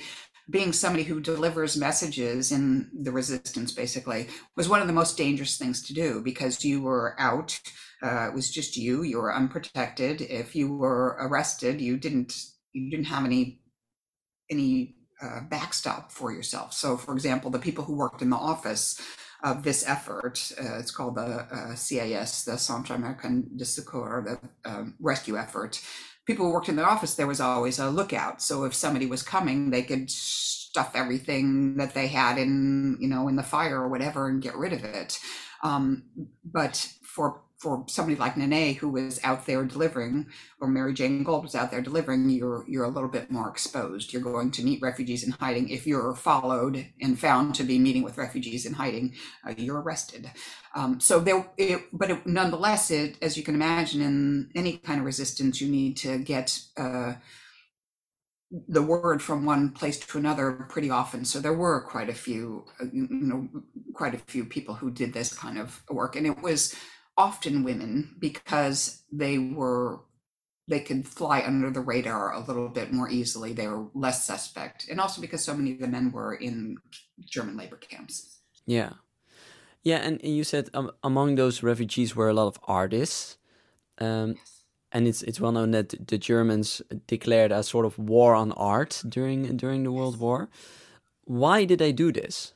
being 0.49 0.71
somebody 0.71 1.03
who 1.03 1.19
delivers 1.19 1.75
messages 1.75 2.53
in 2.53 2.89
the 2.93 3.11
resistance 3.11 3.73
basically 3.73 4.27
was 4.55 4.69
one 4.69 4.81
of 4.81 4.87
the 4.87 4.93
most 4.93 5.17
dangerous 5.17 5.57
things 5.57 5.85
to 5.85 5.93
do 5.93 6.21
because 6.21 6.63
you 6.63 6.81
were 6.81 7.13
out 7.19 7.59
uh, 8.03 8.27
it 8.27 8.33
was 8.33 8.49
just 8.49 8.77
you 8.77 9.03
you 9.03 9.17
were 9.17 9.33
unprotected. 9.33 10.21
If 10.21 10.55
you 10.55 10.73
were 10.73 11.17
arrested 11.19 11.79
you 11.79 11.97
didn't 11.97 12.33
you 12.73 12.89
didn't 12.89 13.05
have 13.05 13.25
any 13.25 13.61
any 14.49 14.95
uh, 15.21 15.41
backstop 15.49 16.11
for 16.11 16.31
yourself. 16.31 16.73
So 16.73 16.97
for 16.97 17.13
example 17.13 17.51
the 17.51 17.59
people 17.59 17.83
who 17.83 17.95
worked 17.95 18.21
in 18.21 18.29
the 18.29 18.37
office 18.37 18.99
of 19.43 19.63
this 19.63 19.87
effort 19.87 20.51
uh, 20.61 20.77
it's 20.77 20.91
called 20.91 21.15
the 21.15 21.47
uh, 21.51 21.75
cis 21.75 22.45
the 22.45 22.57
Centre 22.57 22.95
Américain 22.95 23.57
de 23.57 23.65
Secours 23.65 24.25
the 24.25 24.69
um, 24.69 24.95
rescue 24.99 25.37
effort 25.37 25.81
people 26.25 26.45
who 26.45 26.53
worked 26.53 26.69
in 26.69 26.75
the 26.75 26.85
office, 26.85 27.15
there 27.15 27.27
was 27.27 27.41
always 27.41 27.79
a 27.79 27.89
lookout. 27.89 28.41
So 28.41 28.63
if 28.63 28.73
somebody 28.73 29.05
was 29.05 29.23
coming, 29.23 29.69
they 29.69 29.83
could 29.83 30.09
stuff 30.09 30.91
everything 30.95 31.75
that 31.77 31.93
they 31.93 32.07
had 32.07 32.37
in, 32.37 32.97
you 32.99 33.09
know, 33.09 33.27
in 33.27 33.35
the 33.35 33.43
fire 33.43 33.81
or 33.81 33.89
whatever 33.89 34.29
and 34.29 34.41
get 34.41 34.55
rid 34.55 34.73
of 34.73 34.83
it. 34.83 35.19
Um, 35.63 36.03
but 36.45 36.87
for 37.03 37.41
for 37.61 37.85
somebody 37.87 38.17
like 38.17 38.33
Nanée 38.33 38.75
who 38.75 38.89
was 38.89 39.19
out 39.23 39.45
there 39.45 39.63
delivering, 39.63 40.25
or 40.59 40.67
Mary 40.67 40.93
Jane 40.95 41.21
Gold 41.21 41.43
was 41.43 41.53
out 41.53 41.69
there 41.69 41.81
delivering, 41.81 42.27
you're 42.31 42.65
you're 42.67 42.85
a 42.85 42.89
little 42.89 43.07
bit 43.07 43.29
more 43.29 43.47
exposed. 43.49 44.11
You're 44.11 44.23
going 44.23 44.49
to 44.51 44.63
meet 44.63 44.81
refugees 44.81 45.23
in 45.23 45.31
hiding. 45.33 45.69
If 45.69 45.85
you're 45.85 46.15
followed 46.15 46.87
and 46.99 47.19
found 47.19 47.53
to 47.55 47.63
be 47.63 47.77
meeting 47.77 48.01
with 48.01 48.17
refugees 48.17 48.65
in 48.65 48.73
hiding, 48.73 49.13
uh, 49.47 49.53
you're 49.55 49.79
arrested. 49.79 50.31
Um, 50.75 50.99
so 50.99 51.19
there, 51.19 51.45
it, 51.57 51.81
but 51.93 52.09
it, 52.09 52.25
nonetheless, 52.25 52.89
it, 52.89 53.17
as 53.21 53.37
you 53.37 53.43
can 53.43 53.53
imagine, 53.53 54.01
in 54.01 54.49
any 54.55 54.77
kind 54.77 54.99
of 54.99 55.05
resistance, 55.05 55.61
you 55.61 55.69
need 55.69 55.97
to 55.97 56.17
get 56.17 56.59
uh, 56.77 57.13
the 58.67 58.81
word 58.81 59.21
from 59.21 59.45
one 59.45 59.69
place 59.69 59.99
to 59.99 60.17
another 60.17 60.65
pretty 60.67 60.89
often. 60.89 61.25
So 61.25 61.39
there 61.39 61.53
were 61.53 61.81
quite 61.81 62.09
a 62.09 62.13
few, 62.13 62.65
uh, 62.81 62.85
you 62.91 63.07
know, 63.11 63.47
quite 63.93 64.15
a 64.15 64.17
few 64.17 64.45
people 64.45 64.73
who 64.73 64.89
did 64.89 65.13
this 65.13 65.31
kind 65.31 65.59
of 65.59 65.83
work, 65.91 66.15
and 66.15 66.25
it 66.25 66.41
was 66.41 66.73
often 67.21 67.63
women 67.63 68.15
because 68.19 69.03
they 69.11 69.37
were 69.37 69.99
they 70.67 70.79
could 70.79 71.07
fly 71.07 71.43
under 71.45 71.69
the 71.69 71.81
radar 71.81 72.33
a 72.33 72.39
little 72.39 72.69
bit 72.69 72.93
more 72.93 73.09
easily. 73.09 73.53
They 73.53 73.67
were 73.67 73.87
less 73.93 74.25
suspect, 74.25 74.87
and 74.89 74.99
also 74.99 75.21
because 75.21 75.43
so 75.43 75.53
many 75.53 75.73
of 75.73 75.79
the 75.79 75.87
men 75.87 76.11
were 76.11 76.33
in 76.33 76.77
German 77.19 77.57
labor 77.57 77.77
camps. 77.77 78.39
Yeah, 78.65 78.93
yeah, 79.83 79.97
and 79.97 80.19
you 80.23 80.43
said 80.43 80.69
um, 80.73 80.91
among 81.03 81.35
those 81.35 81.61
refugees 81.61 82.15
were 82.15 82.29
a 82.29 82.33
lot 82.33 82.47
of 82.47 82.59
artists, 82.63 83.37
um, 83.99 84.35
and 84.91 85.07
it's 85.07 85.21
it's 85.23 85.39
well 85.39 85.51
known 85.51 85.71
that 85.71 86.07
the 86.07 86.17
Germans 86.17 86.81
declared 87.05 87.51
a 87.51 87.61
sort 87.63 87.85
of 87.85 87.99
war 87.99 88.33
on 88.33 88.51
art 88.53 89.03
during 89.07 89.57
during 89.57 89.83
the 89.83 89.91
World 89.91 90.19
War. 90.19 90.49
Why 91.25 91.65
did 91.65 91.79
they 91.79 91.93
do 91.93 92.11
this? 92.11 92.53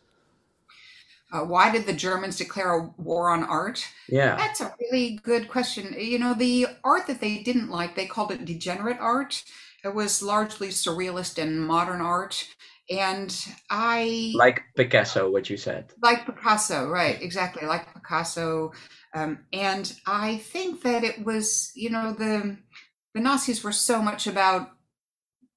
Uh, 1.31 1.41
why 1.41 1.71
did 1.71 1.85
the 1.85 1.93
Germans 1.93 2.37
declare 2.37 2.71
a 2.73 2.93
war 2.97 3.29
on 3.31 3.43
art? 3.43 3.85
Yeah. 4.07 4.35
That's 4.37 4.61
a 4.61 4.73
really 4.79 5.19
good 5.23 5.47
question. 5.49 5.95
You 5.97 6.19
know, 6.19 6.33
the 6.33 6.67
art 6.83 7.07
that 7.07 7.19
they 7.19 7.39
didn't 7.43 7.69
like, 7.69 7.95
they 7.95 8.05
called 8.05 8.31
it 8.31 8.45
degenerate 8.45 8.99
art. 8.99 9.43
It 9.83 9.93
was 9.93 10.21
largely 10.23 10.69
surrealist 10.69 11.41
and 11.41 11.59
modern 11.65 12.01
art. 12.01 12.47
And 12.89 13.35
I 13.71 14.31
Like 14.35 14.61
Picasso, 14.77 15.29
what 15.31 15.49
you 15.49 15.57
said. 15.57 15.91
like 16.03 16.25
Picasso, 16.25 16.87
right? 16.87 17.19
Exactly, 17.21 17.67
like 17.67 17.91
Picasso. 17.93 18.71
Um, 19.15 19.39
and 19.51 19.91
I 20.05 20.37
think 20.37 20.83
that 20.83 21.03
it 21.03 21.25
was, 21.25 21.71
you 21.75 21.89
know, 21.89 22.13
the 22.13 22.57
the 23.15 23.21
Nazis 23.21 23.63
were 23.63 23.71
so 23.71 24.01
much 24.01 24.27
about 24.27 24.69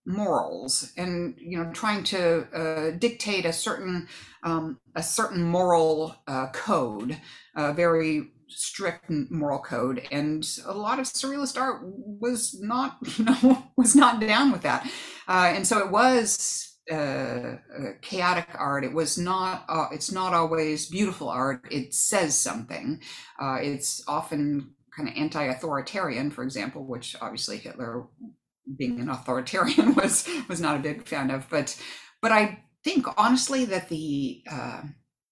morals 0.07 0.93
and 0.97 1.35
you 1.39 1.63
know 1.63 1.71
trying 1.73 2.03
to 2.03 2.47
uh, 2.55 2.91
dictate 2.99 3.45
a 3.45 3.53
certain 3.53 4.09
um, 4.43 4.79
a 4.95 5.03
certain 5.03 5.43
moral 5.43 6.15
uh, 6.27 6.49
code, 6.53 7.19
a 7.57 7.73
very 7.73 8.31
strict 8.49 9.11
moral 9.31 9.59
code, 9.61 10.03
and 10.11 10.49
a 10.67 10.73
lot 10.73 10.99
of 10.99 11.07
surrealist 11.07 11.61
art 11.61 11.83
was 11.85 12.59
not, 12.61 12.99
you 13.19 13.25
know, 13.25 13.65
was 13.77 13.95
not 13.95 14.21
down 14.21 14.53
with 14.53 14.63
that, 14.63 14.91
uh, 15.29 15.53
and 15.55 15.67
so 15.67 15.79
it 15.79 15.91
was 15.91 16.79
uh, 16.91 17.57
chaotic 18.01 18.49
art. 18.55 18.85
It 18.85 18.93
was 18.93 19.19
not. 19.19 19.65
Uh, 19.69 19.87
it's 19.93 20.11
not 20.11 20.35
always 20.35 20.87
beautiful 20.89 21.29
art. 21.29 21.67
It 21.71 21.95
says 21.95 22.35
something. 22.37 23.01
Uh, 23.41 23.59
it's 23.61 24.03
often 24.09 24.71
kind 24.97 25.09
of 25.09 25.15
anti-authoritarian, 25.17 26.31
for 26.31 26.43
example, 26.43 26.85
which 26.85 27.15
obviously 27.21 27.59
Hitler, 27.59 28.07
being 28.77 29.01
an 29.01 29.09
authoritarian, 29.11 29.95
was 29.97 30.29
was 30.49 30.61
not 30.61 30.77
a 30.77 30.81
big 30.83 31.07
fan 31.07 31.31
of. 31.31 31.49
But 31.51 31.81
but 32.23 32.33
I 32.33 32.63
think 32.89 33.07
honestly 33.19 33.65
that 33.67 33.89
the 33.91 34.43
uh, 34.51 34.83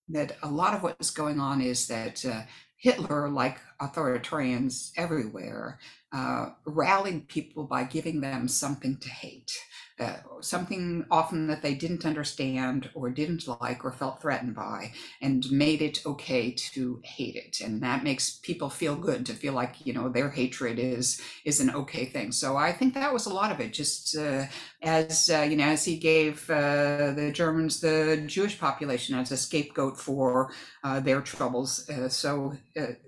that 0.08 0.36
a 0.42 0.50
lot 0.50 0.75
of 0.75 0.82
what 0.82 0.96
is 1.00 1.10
going 1.10 1.40
on 1.40 1.60
is 1.60 1.88
that 1.88 2.25
uh, 2.25 2.42
Hitler, 2.76 3.28
like 3.30 3.58
authoritarians 3.80 4.92
everywhere, 4.96 5.78
uh, 6.12 6.50
rallied 6.66 7.28
people 7.28 7.64
by 7.64 7.84
giving 7.84 8.20
them 8.20 8.46
something 8.46 8.98
to 8.98 9.08
hate, 9.08 9.50
uh, 9.99 10.17
something 10.41 11.07
often 11.11 11.47
that 11.47 11.62
they 11.62 11.75
didn't 11.75 12.05
understand 12.05 12.91
or 12.95 13.09
didn't 13.09 13.49
like 13.61 13.83
or 13.83 13.91
felt 13.91 14.21
threatened 14.21 14.55
by, 14.55 14.93
and 15.23 15.50
made 15.50 15.81
it 15.81 16.05
okay 16.05 16.50
to 16.50 17.00
hate 17.03 17.35
it. 17.35 17.61
And 17.61 17.83
that 17.83 18.05
makes 18.05 18.38
people 18.43 18.69
feel 18.69 18.95
good 18.95 19.25
to 19.26 19.33
feel 19.33 19.55
like 19.55 19.87
you 19.87 19.95
know 19.95 20.11
their 20.11 20.29
hatred 20.29 20.79
is 20.79 21.21
is 21.47 21.61
an 21.61 21.71
okay 21.71 22.05
thing. 22.05 22.31
So 22.33 22.57
I 22.59 22.73
think 22.73 22.93
that 22.93 23.12
was 23.12 23.25
a 23.25 23.33
lot 23.33 23.50
of 23.50 23.61
it. 23.61 23.73
Just 23.73 24.17
uh, 24.17 24.45
as 24.83 25.31
uh, 25.31 25.47
you 25.49 25.57
know, 25.57 25.65
as 25.65 25.85
he 25.87 25.97
gave 25.97 26.49
uh, 26.50 27.12
the 27.12 27.31
Germans 27.33 27.81
the 27.81 28.23
Jewish 28.26 28.59
population 28.59 29.19
as 29.19 29.33
a 29.33 29.37
scapegoat 29.37 29.99
for 29.99 30.53
uh, 30.85 31.00
their 31.00 31.23
troubles, 31.23 31.88
uh, 31.88 32.09
so 32.11 32.55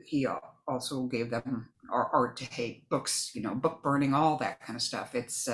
he 0.06 0.26
also 0.66 1.02
gave 1.02 1.30
them 1.30 1.68
art 1.90 2.36
to 2.36 2.44
hate, 2.44 2.88
books, 2.88 3.30
you 3.34 3.42
know, 3.42 3.54
book 3.54 3.82
burning, 3.82 4.14
all 4.14 4.36
that 4.38 4.60
kind 4.60 4.76
of 4.76 4.82
stuff. 4.82 5.14
It's 5.14 5.48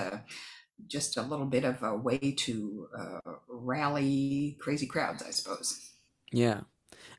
just 0.86 1.16
a 1.16 1.22
little 1.22 1.46
bit 1.46 1.64
of 1.64 1.82
a 1.82 1.94
way 1.96 2.18
to 2.18 2.88
uh, 2.96 3.32
rally 3.48 4.56
crazy 4.60 4.86
crowds, 4.86 5.22
I 5.22 5.30
suppose. 5.30 5.90
Yeah, 6.32 6.62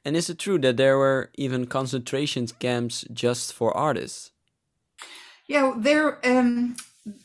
and 0.05 0.15
is 0.17 0.29
it 0.29 0.39
true 0.39 0.59
that 0.59 0.77
there 0.77 0.97
were 0.97 1.31
even 1.35 1.67
concentration 1.67 2.47
camps 2.47 3.05
just 3.13 3.53
for 3.53 3.75
artists? 3.75 4.31
Yeah, 5.47 5.73
there. 5.77 6.19
Um, 6.25 6.75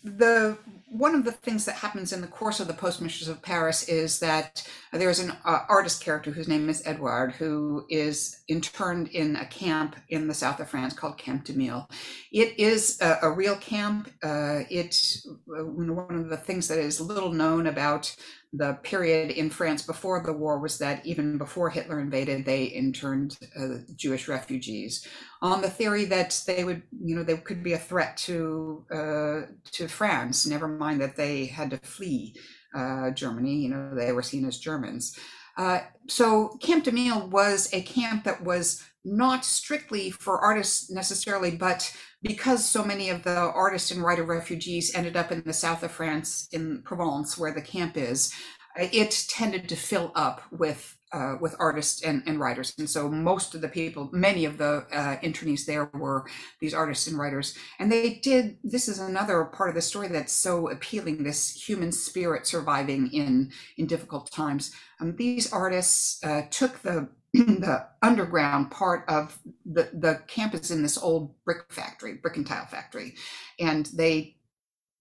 the 0.04 0.58
one 0.90 1.14
of 1.14 1.24
the 1.24 1.30
things 1.30 1.66
that 1.66 1.76
happens 1.76 2.12
in 2.12 2.20
the 2.20 2.26
course 2.26 2.58
of 2.58 2.66
the 2.66 2.74
Postmistress 2.74 3.28
of 3.28 3.40
Paris 3.42 3.84
is 3.88 4.18
that 4.18 4.68
there's 4.92 5.20
an 5.20 5.32
uh, 5.44 5.60
artist 5.68 6.02
character 6.02 6.32
whose 6.32 6.48
name 6.48 6.68
is 6.68 6.84
Edouard, 6.84 7.30
who 7.30 7.86
is 7.88 8.40
interned 8.48 9.06
in 9.08 9.36
a 9.36 9.46
camp 9.46 9.94
in 10.08 10.26
the 10.26 10.34
south 10.34 10.58
of 10.58 10.68
France 10.68 10.92
called 10.92 11.16
Camp 11.16 11.44
des 11.44 11.52
Milles. 11.52 11.86
It 12.32 12.58
is 12.58 13.00
a, 13.00 13.18
a 13.22 13.30
real 13.30 13.54
camp. 13.56 14.10
Uh, 14.20 14.62
uh, 14.64 15.64
one 15.64 16.16
of 16.16 16.28
the 16.28 16.36
things 16.36 16.66
that 16.66 16.78
is 16.78 17.00
little 17.00 17.32
known 17.32 17.68
about 17.68 18.14
the 18.52 18.74
period 18.82 19.30
in 19.30 19.48
France 19.48 19.82
before 19.82 20.22
the 20.24 20.32
war 20.32 20.58
was 20.58 20.78
that 20.78 21.06
even 21.06 21.38
before 21.38 21.70
Hitler 21.70 22.00
invaded, 22.00 22.44
they 22.44 22.64
interned 22.64 23.38
uh, 23.58 23.78
Jewish 23.94 24.26
refugees 24.26 25.06
on 25.40 25.62
the 25.62 25.70
theory 25.70 26.04
that 26.06 26.42
they 26.46 26.64
would, 26.64 26.82
you 27.00 27.14
know, 27.14 27.22
they 27.22 27.36
could 27.36 27.62
be 27.62 27.74
a 27.74 27.78
threat 27.78 28.16
to 28.18 28.84
uh, 28.92 29.42
to 29.72 29.86
France. 29.88 30.46
Never 30.46 30.66
mind 30.66 31.00
that 31.00 31.16
they 31.16 31.46
had 31.46 31.70
to 31.70 31.78
flee 31.78 32.34
uh, 32.74 33.10
Germany. 33.10 33.54
You 33.54 33.68
know, 33.68 33.94
they 33.94 34.12
were 34.12 34.22
seen 34.22 34.44
as 34.44 34.58
Germans. 34.58 35.16
Uh, 35.56 35.80
so 36.08 36.56
Camp 36.60 36.84
des 36.84 36.90
Milles 36.90 37.30
was 37.30 37.72
a 37.72 37.82
camp 37.82 38.24
that 38.24 38.42
was 38.42 38.82
not 39.04 39.44
strictly 39.44 40.10
for 40.10 40.40
artists 40.40 40.90
necessarily, 40.90 41.50
but 41.50 41.94
because 42.22 42.64
so 42.64 42.84
many 42.84 43.08
of 43.10 43.22
the 43.22 43.36
artists 43.36 43.90
and 43.90 44.02
writer 44.02 44.24
refugees 44.24 44.94
ended 44.94 45.16
up 45.16 45.32
in 45.32 45.42
the 45.44 45.52
south 45.52 45.82
of 45.82 45.90
France, 45.90 46.48
in 46.52 46.82
Provence, 46.82 47.38
where 47.38 47.54
the 47.54 47.62
camp 47.62 47.96
is, 47.96 48.32
it 48.76 49.26
tended 49.28 49.68
to 49.68 49.76
fill 49.76 50.12
up 50.14 50.42
with 50.50 50.96
uh, 51.12 51.34
with 51.40 51.56
artists 51.58 52.02
and, 52.02 52.22
and 52.26 52.38
writers. 52.38 52.72
And 52.78 52.88
so 52.88 53.08
most 53.08 53.54
of 53.54 53.60
the 53.60 53.68
people, 53.68 54.08
many 54.12 54.44
of 54.44 54.58
the 54.58 54.86
uh, 54.92 55.16
internees 55.24 55.66
there 55.66 55.90
were 55.92 56.24
these 56.60 56.74
artists 56.74 57.08
and 57.08 57.18
writers. 57.18 57.56
And 57.78 57.90
they 57.90 58.14
did, 58.14 58.58
this 58.62 58.86
is 58.86 59.00
another 59.00 59.44
part 59.44 59.70
of 59.70 59.74
the 59.74 59.82
story 59.82 60.08
that's 60.08 60.32
so 60.32 60.70
appealing, 60.70 61.24
this 61.24 61.50
human 61.50 61.90
spirit 61.90 62.46
surviving 62.46 63.10
in, 63.12 63.50
in 63.76 63.86
difficult 63.86 64.30
times. 64.30 64.72
Um, 65.00 65.16
these 65.16 65.52
artists 65.52 66.22
uh, 66.22 66.42
took 66.50 66.80
the 66.82 67.08
the 67.34 67.86
underground 68.02 68.70
part 68.70 69.04
of 69.08 69.38
the, 69.64 69.88
the 69.92 70.22
campus 70.26 70.70
in 70.70 70.82
this 70.82 70.98
old 70.98 71.34
brick 71.44 71.72
factory, 71.72 72.14
brick 72.14 72.36
and 72.36 72.46
tile 72.46 72.66
factory. 72.66 73.14
And 73.58 73.86
they, 73.86 74.36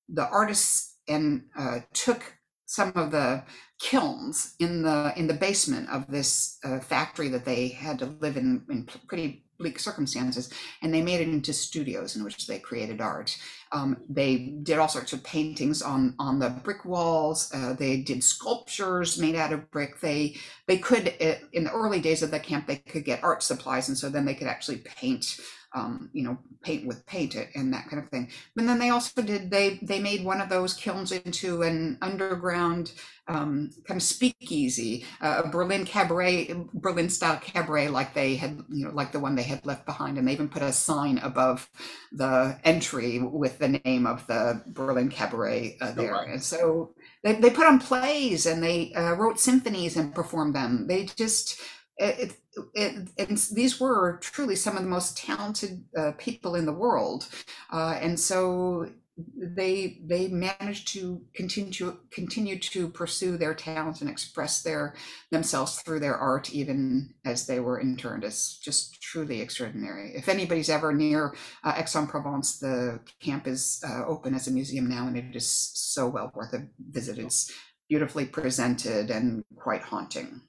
the 0.07 0.27
artists 0.27 0.95
and 1.07 1.43
uh, 1.57 1.79
took 1.93 2.33
some 2.65 2.91
of 2.95 3.11
the 3.11 3.43
kilns 3.79 4.53
in 4.59 4.83
the 4.83 5.11
in 5.15 5.25
the 5.25 5.33
basement 5.33 5.89
of 5.89 6.05
this 6.07 6.59
uh, 6.63 6.79
factory 6.79 7.27
that 7.29 7.45
they 7.45 7.69
had 7.69 7.97
to 7.97 8.05
live 8.05 8.37
in 8.37 8.63
in 8.69 8.87
pretty 9.07 9.43
bleak 9.59 9.79
circumstances, 9.79 10.51
and 10.81 10.93
they 10.93 11.01
made 11.01 11.21
it 11.21 11.27
into 11.27 11.53
studios 11.53 12.15
in 12.15 12.23
which 12.23 12.47
they 12.47 12.57
created 12.57 13.01
art. 13.01 13.37
Um, 13.71 13.97
they 14.09 14.37
did 14.63 14.79
all 14.79 14.87
sorts 14.87 15.13
of 15.13 15.23
paintings 15.23 15.81
on 15.81 16.15
on 16.17 16.39
the 16.39 16.49
brick 16.49 16.85
walls. 16.85 17.51
Uh, 17.53 17.73
they 17.73 17.97
did 17.97 18.23
sculptures 18.23 19.19
made 19.19 19.35
out 19.35 19.53
of 19.53 19.69
brick. 19.69 19.99
They 19.99 20.37
they 20.65 20.77
could 20.77 21.07
in 21.51 21.65
the 21.65 21.71
early 21.71 21.99
days 21.99 22.23
of 22.23 22.31
the 22.31 22.39
camp 22.39 22.65
they 22.65 22.77
could 22.77 23.05
get 23.05 23.23
art 23.23 23.43
supplies, 23.43 23.89
and 23.89 23.97
so 23.97 24.09
then 24.09 24.25
they 24.25 24.35
could 24.35 24.47
actually 24.47 24.77
paint 24.77 25.39
um, 25.73 26.09
you 26.13 26.23
know, 26.23 26.37
paint 26.61 26.87
with 26.87 27.05
paint 27.05 27.35
it 27.35 27.49
and 27.55 27.73
that 27.73 27.87
kind 27.89 28.01
of 28.01 28.09
thing. 28.09 28.29
But 28.55 28.65
then 28.65 28.79
they 28.79 28.89
also 28.89 29.21
did 29.21 29.51
they 29.51 29.79
they 29.81 29.99
made 29.99 30.23
one 30.23 30.41
of 30.41 30.49
those 30.49 30.73
kilns 30.73 31.11
into 31.11 31.61
an 31.61 31.97
underground 32.01 32.91
um, 33.27 33.69
kind 33.87 33.99
of 33.99 34.03
speakeasy, 34.03 35.05
uh, 35.21 35.43
a 35.45 35.49
Berlin 35.49 35.85
cabaret, 35.85 36.51
Berlin 36.73 37.09
style 37.09 37.39
cabaret, 37.39 37.87
like 37.89 38.15
they 38.15 38.35
had, 38.35 38.63
you 38.69 38.85
know, 38.85 38.91
like 38.91 39.11
the 39.11 39.19
one 39.19 39.35
they 39.35 39.43
had 39.43 39.65
left 39.67 39.85
behind, 39.85 40.17
and 40.17 40.27
they 40.27 40.31
even 40.33 40.49
put 40.49 40.63
a 40.63 40.73
sign 40.73 41.19
above 41.19 41.69
the 42.11 42.59
entry 42.63 43.19
with 43.19 43.59
the 43.59 43.79
name 43.85 44.07
of 44.07 44.25
the 44.25 44.63
Berlin 44.67 45.09
cabaret 45.09 45.77
uh, 45.79 45.91
oh, 45.91 46.01
there. 46.01 46.15
Oh. 46.15 46.31
And 46.31 46.43
so 46.43 46.95
they 47.23 47.35
they 47.35 47.51
put 47.51 47.67
on 47.67 47.79
plays 47.79 48.47
and 48.47 48.63
they 48.63 48.93
uh, 48.93 49.13
wrote 49.13 49.39
symphonies 49.39 49.95
and 49.95 50.15
performed 50.15 50.55
them. 50.55 50.87
They 50.87 51.05
just 51.05 51.61
it, 51.99 52.37
it, 52.73 53.09
and 53.17 53.37
these 53.53 53.79
were 53.79 54.19
truly 54.21 54.55
some 54.55 54.77
of 54.77 54.83
the 54.83 54.89
most 54.89 55.17
talented 55.17 55.83
uh, 55.97 56.11
people 56.17 56.55
in 56.55 56.65
the 56.65 56.73
world, 56.73 57.27
uh, 57.71 57.97
and 58.01 58.19
so 58.19 58.89
they 59.35 59.99
they 60.05 60.27
managed 60.29 60.87
to 60.87 61.21
continue 61.35 61.71
to 61.73 61.99
continue 62.09 62.57
to 62.57 62.87
pursue 62.87 63.37
their 63.37 63.53
talent 63.53 64.01
and 64.01 64.09
express 64.09 64.61
their 64.61 64.95
themselves 65.31 65.81
through 65.81 65.99
their 65.99 66.15
art, 66.15 66.53
even 66.53 67.13
as 67.25 67.45
they 67.45 67.59
were 67.59 67.81
interned. 67.81 68.23
It's 68.23 68.57
just 68.57 69.01
truly 69.01 69.41
extraordinary. 69.41 70.13
If 70.15 70.29
anybody's 70.29 70.69
ever 70.69 70.93
near 70.93 71.35
uh, 71.63 71.73
Aix-en-Provence, 71.75 72.59
the 72.59 73.01
camp 73.19 73.47
is 73.47 73.83
uh, 73.87 74.05
open 74.05 74.33
as 74.35 74.47
a 74.47 74.51
museum 74.51 74.87
now, 74.87 75.07
and 75.07 75.17
it 75.17 75.35
is 75.35 75.49
so 75.49 76.07
well 76.07 76.31
worth 76.33 76.53
a 76.53 76.67
visit. 76.91 77.17
It's 77.19 77.51
beautifully 77.89 78.25
presented 78.25 79.09
and 79.09 79.43
quite 79.57 79.81
haunting. 79.81 80.41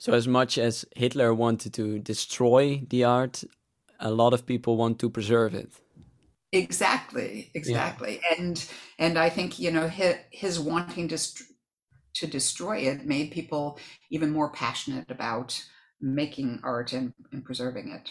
So, 0.00 0.14
as 0.14 0.26
much 0.26 0.56
as 0.56 0.86
Hitler 0.96 1.34
wanted 1.34 1.74
to 1.74 1.98
destroy 1.98 2.82
the 2.88 3.04
art, 3.04 3.44
a 4.00 4.10
lot 4.10 4.32
of 4.32 4.46
people 4.46 4.78
want 4.78 4.98
to 5.00 5.10
preserve 5.10 5.54
it. 5.54 5.70
Exactly, 6.52 7.50
exactly, 7.52 8.18
yeah. 8.22 8.38
and 8.38 8.64
and 8.98 9.18
I 9.18 9.28
think 9.28 9.58
you 9.58 9.70
know 9.70 9.88
his, 9.88 10.14
his 10.30 10.58
wanting 10.58 11.08
to 11.08 11.18
to 12.14 12.26
destroy 12.26 12.78
it 12.78 13.04
made 13.04 13.30
people 13.30 13.78
even 14.10 14.30
more 14.30 14.50
passionate 14.50 15.10
about 15.10 15.62
making 16.00 16.60
art 16.62 16.94
and, 16.94 17.12
and 17.30 17.44
preserving 17.44 17.90
it. 17.90 18.10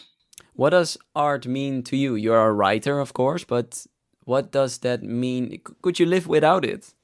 What 0.54 0.70
does 0.70 0.96
art 1.16 1.48
mean 1.48 1.82
to 1.82 1.96
you? 1.96 2.14
You're 2.14 2.46
a 2.46 2.52
writer, 2.52 3.00
of 3.00 3.14
course, 3.14 3.42
but 3.42 3.84
what 4.24 4.52
does 4.52 4.78
that 4.78 5.02
mean? 5.02 5.60
Could 5.82 5.98
you 5.98 6.06
live 6.06 6.28
without 6.28 6.64
it? 6.64 6.94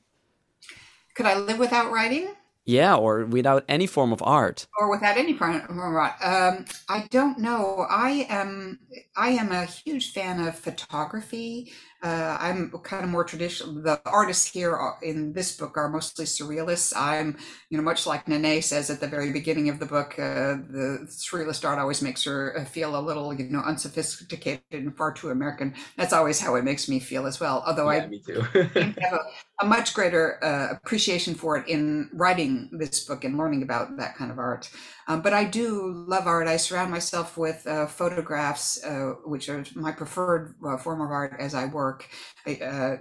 Could 1.16 1.26
I 1.26 1.36
live 1.36 1.58
without 1.58 1.90
writing? 1.90 2.28
Yeah, 2.66 2.96
or 2.96 3.24
without 3.24 3.64
any 3.68 3.86
form 3.86 4.12
of 4.12 4.20
art. 4.22 4.66
Or 4.78 4.90
without 4.90 5.16
any 5.16 5.34
form 5.34 5.54
of 5.54 5.78
art. 5.78 6.14
Um, 6.20 6.64
I 6.88 7.06
don't 7.10 7.38
know. 7.38 7.86
I 7.88 8.26
am 8.28 8.80
I 9.16 9.30
am 9.30 9.52
a 9.52 9.64
huge 9.64 10.12
fan 10.12 10.40
of 10.46 10.58
photography 10.58 11.72
uh, 12.02 12.36
I'm 12.38 12.70
kind 12.84 13.04
of 13.04 13.10
more 13.10 13.24
traditional. 13.24 13.82
The 13.82 14.00
artists 14.04 14.46
here 14.46 14.78
in 15.02 15.32
this 15.32 15.56
book 15.56 15.76
are 15.76 15.88
mostly 15.88 16.26
surrealists. 16.26 16.92
I'm, 16.94 17.38
you 17.70 17.78
know, 17.78 17.82
much 17.82 18.06
like 18.06 18.26
Nanée 18.26 18.62
says 18.62 18.90
at 18.90 19.00
the 19.00 19.08
very 19.08 19.32
beginning 19.32 19.70
of 19.70 19.78
the 19.80 19.86
book, 19.86 20.12
uh, 20.18 20.60
the 20.70 21.06
surrealist 21.08 21.66
art 21.66 21.78
always 21.78 22.02
makes 22.02 22.22
her 22.24 22.58
uh, 22.58 22.64
feel 22.64 22.96
a 22.96 23.00
little, 23.00 23.32
you 23.32 23.48
know, 23.48 23.60
unsophisticated 23.60 24.62
and 24.70 24.94
far 24.96 25.12
too 25.12 25.30
American. 25.30 25.74
That's 25.96 26.12
always 26.12 26.38
how 26.38 26.54
it 26.56 26.64
makes 26.64 26.86
me 26.88 27.00
feel 27.00 27.26
as 27.26 27.40
well. 27.40 27.64
Although 27.66 27.90
yeah, 27.90 28.04
I 28.04 28.06
me 28.06 28.20
too. 28.20 28.44
a, 29.60 29.66
much 29.66 29.94
greater 29.94 30.42
uh, 30.44 30.74
appreciation 30.74 31.34
for 31.34 31.56
it 31.56 31.68
in 31.68 32.10
writing 32.12 32.70
this 32.72 33.04
book 33.04 33.24
and 33.24 33.36
learning 33.36 33.62
about 33.62 33.96
that 33.96 34.16
kind 34.16 34.30
of 34.30 34.38
art. 34.38 34.70
Um, 35.08 35.22
but 35.22 35.32
I 35.32 35.44
do 35.44 36.04
love 36.08 36.26
art. 36.26 36.48
I 36.48 36.56
surround 36.56 36.90
myself 36.90 37.36
with 37.36 37.66
uh, 37.66 37.86
photographs, 37.86 38.82
uh, 38.84 39.14
which 39.24 39.48
are 39.48 39.64
my 39.74 39.92
preferred 39.92 40.54
uh, 40.66 40.76
form 40.76 41.00
of 41.00 41.10
art 41.10 41.36
as 41.38 41.54
I 41.54 41.66
work. 41.66 42.08
Uh, 42.46 42.96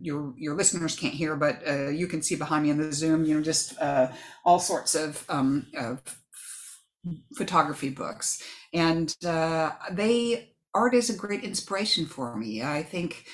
your 0.00 0.34
your 0.36 0.54
listeners 0.54 0.96
can't 0.96 1.14
hear, 1.14 1.34
but 1.36 1.66
uh, 1.66 1.88
you 1.88 2.06
can 2.06 2.22
see 2.22 2.36
behind 2.36 2.64
me 2.64 2.70
in 2.70 2.78
the 2.78 2.92
Zoom. 2.92 3.24
You 3.24 3.36
know, 3.36 3.42
just 3.42 3.74
all 4.44 4.58
sorts 4.58 4.94
of, 4.94 5.24
um, 5.28 5.66
of 5.76 6.00
photography 7.36 7.90
books, 7.90 8.42
and 8.72 9.14
they 9.90 10.52
art 10.74 10.94
is 10.94 11.10
a 11.10 11.16
great 11.16 11.44
inspiration 11.44 12.06
for 12.06 12.36
me. 12.36 12.62
I 12.62 12.82
think 12.82 13.24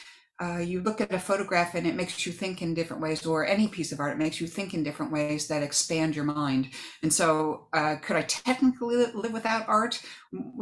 uh, 0.41 0.59
you 0.59 0.81
look 0.81 1.01
at 1.01 1.13
a 1.13 1.19
photograph 1.19 1.75
and 1.75 1.87
it 1.87 1.97
makes 1.97 2.25
you 2.25 2.33
think 2.33 2.63
in 2.63 2.75
different 2.75 3.03
ways, 3.03 3.27
or 3.27 3.47
any 3.47 3.67
piece 3.67 3.91
of 3.91 3.99
art, 3.99 4.13
it 4.13 4.19
makes 4.19 4.41
you 4.41 4.47
think 4.47 4.73
in 4.73 4.85
different 4.85 5.11
ways 5.11 5.49
that 5.49 5.63
expand 5.63 6.15
your 6.15 6.25
mind. 6.25 6.69
And 7.03 7.13
so, 7.13 7.67
uh, 7.73 7.97
could 7.97 8.17
I 8.17 8.23
technically 8.23 8.97
live 8.97 9.33
without 9.33 9.69
art? 9.69 10.01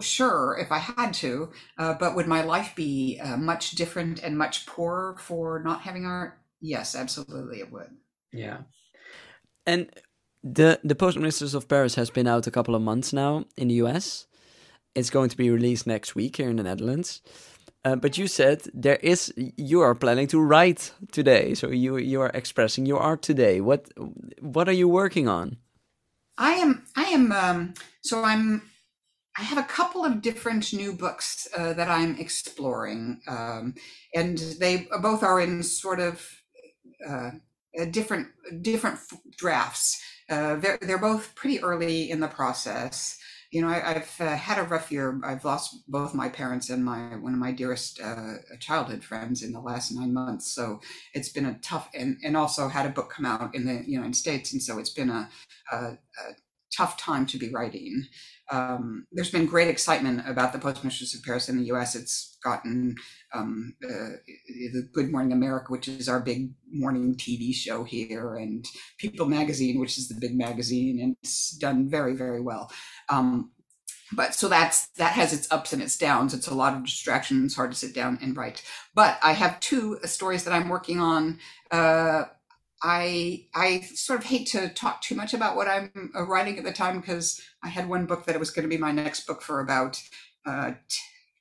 Sure, 0.00 0.56
if 0.58 0.72
I 0.72 0.78
had 0.78 1.12
to, 1.14 1.50
uh, 1.78 1.94
but 1.94 2.16
would 2.16 2.26
my 2.26 2.42
life 2.42 2.72
be 2.74 3.20
uh, 3.22 3.36
much 3.36 3.72
different 3.72 4.22
and 4.22 4.38
much 4.38 4.64
poorer 4.66 5.16
for 5.18 5.62
not 5.62 5.82
having 5.82 6.06
art? 6.06 6.38
Yes, 6.60 6.94
absolutely, 6.94 7.60
it 7.60 7.70
would. 7.70 7.90
Yeah. 8.32 8.58
And 9.66 9.90
the 10.42 10.80
the 10.84 10.94
Postmistress 10.94 11.54
of 11.54 11.68
Paris 11.68 11.96
has 11.96 12.08
been 12.08 12.26
out 12.26 12.46
a 12.46 12.50
couple 12.50 12.74
of 12.74 12.82
months 12.82 13.12
now 13.12 13.44
in 13.56 13.68
the 13.68 13.74
US. 13.74 14.26
It's 14.94 15.10
going 15.10 15.28
to 15.28 15.36
be 15.36 15.50
released 15.50 15.86
next 15.86 16.14
week 16.14 16.36
here 16.36 16.48
in 16.48 16.56
the 16.56 16.62
Netherlands. 16.62 17.20
Uh, 17.86 17.94
but 17.94 18.18
you 18.18 18.26
said 18.26 18.62
there 18.74 18.98
is 19.00 19.32
you 19.36 19.80
are 19.80 19.94
planning 19.94 20.26
to 20.26 20.40
write 20.40 20.92
today, 21.12 21.54
so 21.54 21.68
you 21.68 21.96
you 21.98 22.20
are 22.20 22.32
expressing 22.34 22.84
your 22.84 22.98
art 22.98 23.22
today. 23.22 23.60
What 23.60 23.92
what 24.40 24.68
are 24.68 24.72
you 24.72 24.88
working 24.88 25.28
on? 25.28 25.58
I 26.36 26.54
am 26.54 26.82
I 26.96 27.04
am 27.04 27.30
um, 27.30 27.74
so 28.00 28.24
I'm 28.24 28.62
I 29.38 29.42
have 29.42 29.58
a 29.58 29.68
couple 29.76 30.04
of 30.04 30.20
different 30.20 30.72
new 30.72 30.94
books 30.94 31.46
uh, 31.56 31.74
that 31.74 31.88
I'm 31.88 32.18
exploring, 32.18 33.20
um, 33.28 33.74
and 34.12 34.36
they 34.58 34.88
both 35.00 35.22
are 35.22 35.40
in 35.40 35.62
sort 35.62 36.00
of 36.00 36.42
uh, 37.08 37.30
different 37.92 38.26
different 38.62 38.98
drafts. 39.38 40.02
Uh, 40.28 40.56
they're 40.56 40.78
they're 40.82 40.98
both 40.98 41.36
pretty 41.36 41.62
early 41.62 42.10
in 42.10 42.18
the 42.18 42.26
process 42.26 43.16
you 43.56 43.62
know, 43.62 43.68
I, 43.68 43.94
have 43.94 44.14
uh, 44.20 44.36
had 44.36 44.58
a 44.58 44.64
rough 44.64 44.92
year. 44.92 45.18
I've 45.24 45.46
lost 45.46 45.88
both 45.88 46.12
my 46.12 46.28
parents 46.28 46.68
and 46.68 46.84
my 46.84 47.16
one 47.16 47.32
of 47.32 47.38
my 47.38 47.52
dearest 47.52 47.98
uh, 48.02 48.34
childhood 48.60 49.02
friends 49.02 49.42
in 49.42 49.52
the 49.52 49.60
last 49.60 49.92
nine 49.92 50.12
months. 50.12 50.54
So 50.54 50.80
it's 51.14 51.30
been 51.30 51.46
a 51.46 51.58
tough, 51.62 51.88
and 51.94 52.18
and 52.22 52.36
also 52.36 52.68
had 52.68 52.84
a 52.84 52.90
book 52.90 53.10
come 53.16 53.24
out 53.24 53.54
in 53.54 53.64
the 53.64 53.82
United 53.90 54.14
States, 54.14 54.52
and 54.52 54.62
so 54.62 54.78
it's 54.78 54.90
been 54.90 55.08
a, 55.08 55.30
a, 55.72 55.76
a 55.76 55.98
tough 56.76 56.98
time 56.98 57.24
to 57.28 57.38
be 57.38 57.48
writing. 57.48 58.04
Um, 58.50 59.06
there's 59.12 59.30
been 59.30 59.46
great 59.46 59.68
excitement 59.68 60.22
about 60.28 60.52
the 60.52 60.58
Postmistress 60.58 61.14
of 61.14 61.24
Paris 61.24 61.48
in 61.48 61.58
the 61.58 61.64
U.S. 61.66 61.94
It's 61.94 62.38
gotten 62.42 62.94
um, 63.34 63.74
uh, 63.84 64.18
the 64.72 64.88
Good 64.92 65.10
Morning 65.10 65.32
America, 65.32 65.72
which 65.72 65.88
is 65.88 66.08
our 66.08 66.20
big 66.20 66.52
morning 66.70 67.16
TV 67.16 67.52
show 67.52 67.84
here, 67.84 68.36
and 68.36 68.64
People 68.98 69.26
Magazine, 69.26 69.80
which 69.80 69.98
is 69.98 70.08
the 70.08 70.20
big 70.20 70.36
magazine, 70.36 71.00
and 71.00 71.16
it's 71.22 71.56
done 71.56 71.88
very, 71.88 72.14
very 72.14 72.40
well. 72.40 72.70
Um, 73.08 73.50
but 74.12 74.34
so 74.34 74.48
that's 74.48 74.86
that 74.98 75.12
has 75.12 75.32
its 75.32 75.50
ups 75.50 75.72
and 75.72 75.82
its 75.82 75.98
downs. 75.98 76.32
It's 76.32 76.46
a 76.46 76.54
lot 76.54 76.74
of 76.74 76.84
distraction. 76.84 77.44
It's 77.44 77.56
hard 77.56 77.72
to 77.72 77.76
sit 77.76 77.94
down 77.94 78.18
and 78.22 78.36
write. 78.36 78.62
But 78.94 79.18
I 79.22 79.32
have 79.32 79.58
two 79.58 79.98
stories 80.04 80.44
that 80.44 80.52
I'm 80.52 80.68
working 80.68 81.00
on. 81.00 81.40
Uh, 81.70 82.24
I 82.86 83.46
I 83.52 83.80
sort 83.80 84.20
of 84.20 84.26
hate 84.26 84.46
to 84.48 84.68
talk 84.68 85.00
too 85.00 85.16
much 85.16 85.34
about 85.34 85.56
what 85.56 85.66
I'm 85.66 86.12
uh, 86.14 86.22
writing 86.22 86.56
at 86.56 86.62
the 86.62 86.72
time 86.72 87.00
because 87.00 87.40
I 87.64 87.68
had 87.68 87.88
one 87.88 88.06
book 88.06 88.24
that 88.24 88.36
it 88.36 88.38
was 88.38 88.52
going 88.52 88.62
to 88.62 88.68
be 88.68 88.80
my 88.80 88.92
next 88.92 89.26
book 89.26 89.42
for 89.42 89.58
about 89.58 90.00
uh, 90.46 90.74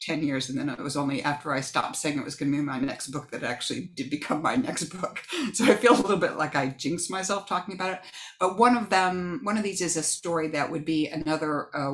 10 0.01 0.23
years 0.23 0.49
and 0.49 0.58
then 0.58 0.69
it 0.69 0.79
was 0.79 0.97
only 0.97 1.23
after 1.23 1.51
i 1.51 1.62
stopped 1.62 1.95
saying 1.95 2.17
it 2.19 2.25
was 2.25 2.36
going 2.36 2.51
to 2.51 2.58
be 2.58 2.63
my 2.63 2.79
next 2.79 3.08
book 3.08 3.31
that 3.31 3.43
actually 3.43 3.89
did 3.95 4.10
become 4.10 4.41
my 4.41 4.55
next 4.55 4.86
book. 5.01 5.21
So 5.53 5.65
i 5.65 5.75
feel 5.75 5.93
a 5.93 6.01
little 6.01 6.17
bit 6.17 6.36
like 6.36 6.55
i 6.55 6.67
jinxed 6.67 7.12
myself 7.12 7.47
talking 7.47 7.75
about 7.75 7.93
it. 7.93 7.99
But 8.39 8.58
one 8.58 8.75
of 8.75 8.89
them 8.89 9.41
one 9.43 9.58
of 9.58 9.63
these 9.63 9.81
is 9.81 9.97
a 9.97 10.03
story 10.03 10.47
that 10.49 10.71
would 10.71 10.84
be 10.84 11.08
another 11.08 11.69
uh, 11.75 11.93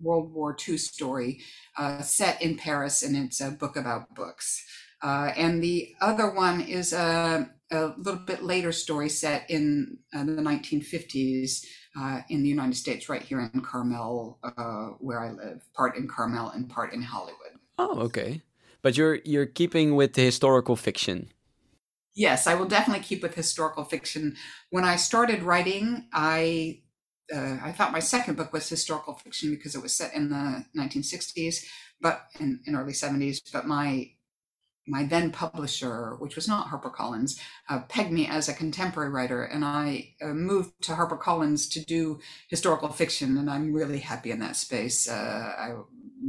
world 0.00 0.32
war 0.32 0.56
ii 0.68 0.76
story 0.76 1.40
uh, 1.76 2.02
set 2.02 2.40
in 2.40 2.56
paris 2.56 3.02
and 3.02 3.16
it's 3.16 3.40
a 3.40 3.50
book 3.50 3.76
about 3.76 4.14
books. 4.14 4.64
Uh, 5.02 5.32
and 5.36 5.60
the 5.62 5.94
other 6.00 6.30
one 6.30 6.60
is 6.60 6.92
a, 6.92 7.50
a, 7.72 7.94
little 7.96 8.20
bit 8.20 8.42
later 8.42 8.72
story 8.72 9.08
set 9.08 9.50
in 9.50 9.98
uh, 10.14 10.24
the 10.24 10.32
1950s 10.32 11.64
uh, 11.98 12.20
in 12.28 12.42
the 12.42 12.48
United 12.48 12.76
States, 12.76 13.08
right 13.08 13.22
here 13.22 13.40
in 13.40 13.60
Carmel, 13.60 14.38
uh, 14.42 14.90
where 14.98 15.20
I 15.20 15.30
live, 15.32 15.62
part 15.74 15.96
in 15.96 16.06
Carmel 16.08 16.50
and 16.50 16.68
part 16.68 16.92
in 16.92 17.02
Hollywood. 17.02 17.58
Oh, 17.78 18.00
okay. 18.00 18.42
But 18.82 18.96
you're 18.96 19.16
you're 19.24 19.46
keeping 19.46 19.94
with 19.94 20.14
the 20.14 20.22
historical 20.22 20.76
fiction. 20.76 21.32
Yes, 22.14 22.46
I 22.46 22.54
will 22.54 22.66
definitely 22.66 23.04
keep 23.04 23.22
with 23.22 23.34
historical 23.34 23.84
fiction. 23.84 24.36
When 24.70 24.84
I 24.84 24.96
started 24.96 25.42
writing, 25.42 26.08
I 26.12 26.82
uh, 27.34 27.58
I 27.62 27.72
thought 27.72 27.92
my 27.92 28.00
second 28.00 28.36
book 28.36 28.52
was 28.52 28.68
historical 28.68 29.14
fiction 29.14 29.50
because 29.50 29.74
it 29.74 29.82
was 29.82 29.96
set 29.96 30.14
in 30.14 30.28
the 30.28 30.64
1960s, 30.76 31.64
but 32.00 32.26
in, 32.40 32.60
in 32.66 32.76
early 32.76 32.92
70s. 32.92 33.40
But 33.52 33.66
my 33.66 34.10
my 34.86 35.04
then 35.04 35.30
publisher, 35.30 36.16
which 36.18 36.36
was 36.36 36.48
not 36.48 36.68
HarperCollins, 36.68 37.38
uh, 37.68 37.80
pegged 37.88 38.12
me 38.12 38.26
as 38.26 38.48
a 38.48 38.54
contemporary 38.54 39.10
writer, 39.10 39.44
and 39.44 39.64
I 39.64 40.14
uh, 40.20 40.28
moved 40.28 40.82
to 40.82 40.92
HarperCollins 40.92 41.70
to 41.72 41.84
do 41.84 42.20
historical 42.48 42.88
fiction, 42.88 43.38
and 43.38 43.48
I'm 43.48 43.72
really 43.72 43.98
happy 43.98 44.30
in 44.30 44.40
that 44.40 44.56
space. 44.56 45.08
Uh, 45.08 45.52
I 45.58 45.74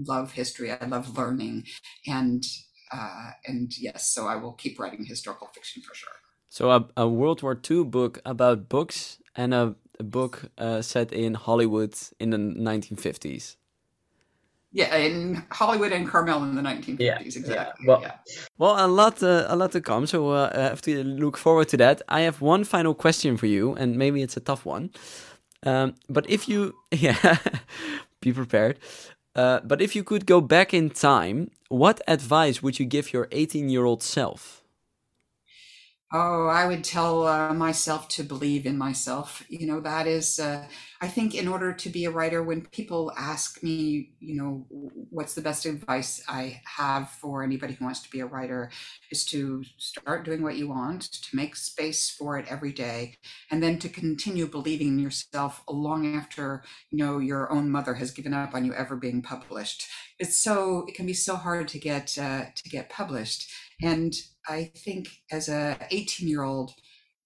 love 0.07 0.33
history, 0.33 0.71
I 0.71 0.85
love 0.85 1.17
learning, 1.17 1.65
and 2.07 2.43
uh, 2.91 3.31
and 3.47 3.71
yes, 3.77 4.13
so 4.13 4.27
I 4.27 4.35
will 4.35 4.53
keep 4.53 4.79
writing 4.79 5.03
historical 5.03 5.47
fiction 5.53 5.81
for 5.81 5.95
sure. 5.95 6.13
So 6.49 6.69
a, 6.69 6.87
a 6.95 7.07
World 7.07 7.41
War 7.41 7.59
II 7.69 7.85
book 7.85 8.19
about 8.23 8.69
books 8.69 9.17
and 9.35 9.53
a, 9.53 9.75
a 9.99 10.03
book 10.03 10.51
uh, 10.59 10.83
set 10.83 11.11
in 11.11 11.33
Hollywood 11.33 11.95
in 12.19 12.29
the 12.29 12.37
1950s. 12.37 13.55
Yeah, 14.75 14.95
in 14.95 15.43
Hollywood 15.51 15.91
and 15.91 16.07
Carmel 16.07 16.43
in 16.43 16.55
the 16.55 16.61
1950s, 16.61 16.99
yeah, 16.99 17.19
exactly. 17.19 17.55
Yeah. 17.55 17.87
Well, 17.87 18.01
yeah. 18.01 18.11
well, 18.57 18.85
a 18.85 18.87
lot, 18.87 19.21
uh, 19.21 19.45
a 19.47 19.55
lot 19.55 19.71
to 19.73 19.81
come. 19.81 20.07
So 20.07 20.31
uh, 20.31 20.51
I 20.51 20.61
have 20.61 20.81
to 20.81 21.03
look 21.03 21.37
forward 21.37 21.69
to 21.69 21.77
that. 21.77 22.01
I 22.09 22.21
have 22.21 22.41
one 22.41 22.63
final 22.63 22.95
question 22.95 23.37
for 23.37 23.45
you, 23.45 23.75
and 23.75 23.97
maybe 23.97 24.23
it's 24.23 24.35
a 24.35 24.39
tough 24.39 24.65
one. 24.65 24.89
Um, 25.61 25.93
but 26.09 26.27
if 26.27 26.49
you, 26.49 26.73
yeah, 26.91 27.37
be 28.19 28.33
prepared. 28.33 28.79
Uh, 29.35 29.59
but 29.63 29.79
if 29.79 29.95
you 29.95 30.03
could 30.03 30.25
go 30.25 30.41
back 30.41 30.73
in 30.73 30.89
time, 30.89 31.51
what 31.69 32.01
advice 32.07 32.63
would 32.63 32.79
you 32.79 32.85
give 32.85 33.13
your 33.13 33.27
18-year-old 33.27 34.01
self? 34.01 34.62
Oh, 36.15 36.45
I 36.45 36.67
would 36.67 36.83
tell 36.83 37.25
uh, 37.25 37.55
myself 37.55 38.07
to 38.09 38.23
believe 38.23 38.67
in 38.67 38.77
myself. 38.77 39.43
You 39.49 39.65
know, 39.65 39.79
that 39.79 40.05
is, 40.05 40.39
uh, 40.39 40.67
I 41.01 41.07
think, 41.07 41.33
in 41.33 41.47
order 41.47 41.73
to 41.73 41.89
be 41.89 42.05
a 42.05 42.11
writer, 42.11 42.43
when 42.43 42.67
people 42.67 43.11
ask 43.17 43.63
me, 43.63 44.11
you 44.19 44.35
know, 44.35 44.67
what's 45.09 45.33
the 45.33 45.41
best 45.41 45.65
advice 45.65 46.23
I 46.27 46.61
have 46.65 47.09
for 47.09 47.41
anybody 47.41 47.73
who 47.73 47.85
wants 47.85 47.99
to 48.01 48.11
be 48.11 48.19
a 48.19 48.27
writer, 48.27 48.69
is 49.09 49.25
to 49.27 49.63
start 49.79 50.23
doing 50.23 50.43
what 50.43 50.55
you 50.55 50.69
want, 50.69 51.01
to 51.01 51.35
make 51.35 51.55
space 51.55 52.11
for 52.11 52.37
it 52.37 52.45
every 52.47 52.73
day, 52.73 53.15
and 53.49 53.63
then 53.63 53.79
to 53.79 53.89
continue 53.89 54.45
believing 54.45 54.89
in 54.89 54.99
yourself 54.99 55.63
long 55.67 56.15
after, 56.15 56.63
you 56.91 56.99
know, 56.99 57.17
your 57.17 57.51
own 57.51 57.71
mother 57.71 57.95
has 57.95 58.11
given 58.11 58.35
up 58.35 58.53
on 58.53 58.65
you 58.65 58.73
ever 58.75 58.95
being 58.95 59.23
published. 59.23 59.87
It's 60.19 60.37
so, 60.37 60.85
it 60.87 60.93
can 60.93 61.07
be 61.07 61.15
so 61.15 61.35
hard 61.37 61.69
to 61.69 61.79
get, 61.79 62.15
uh, 62.19 62.43
to 62.53 62.69
get 62.69 62.91
published. 62.91 63.51
And 63.83 64.13
I 64.47 64.71
think 64.77 65.09
as 65.29 65.49
a 65.49 65.77
18 65.91 66.27
year 66.27 66.43
old, 66.43 66.71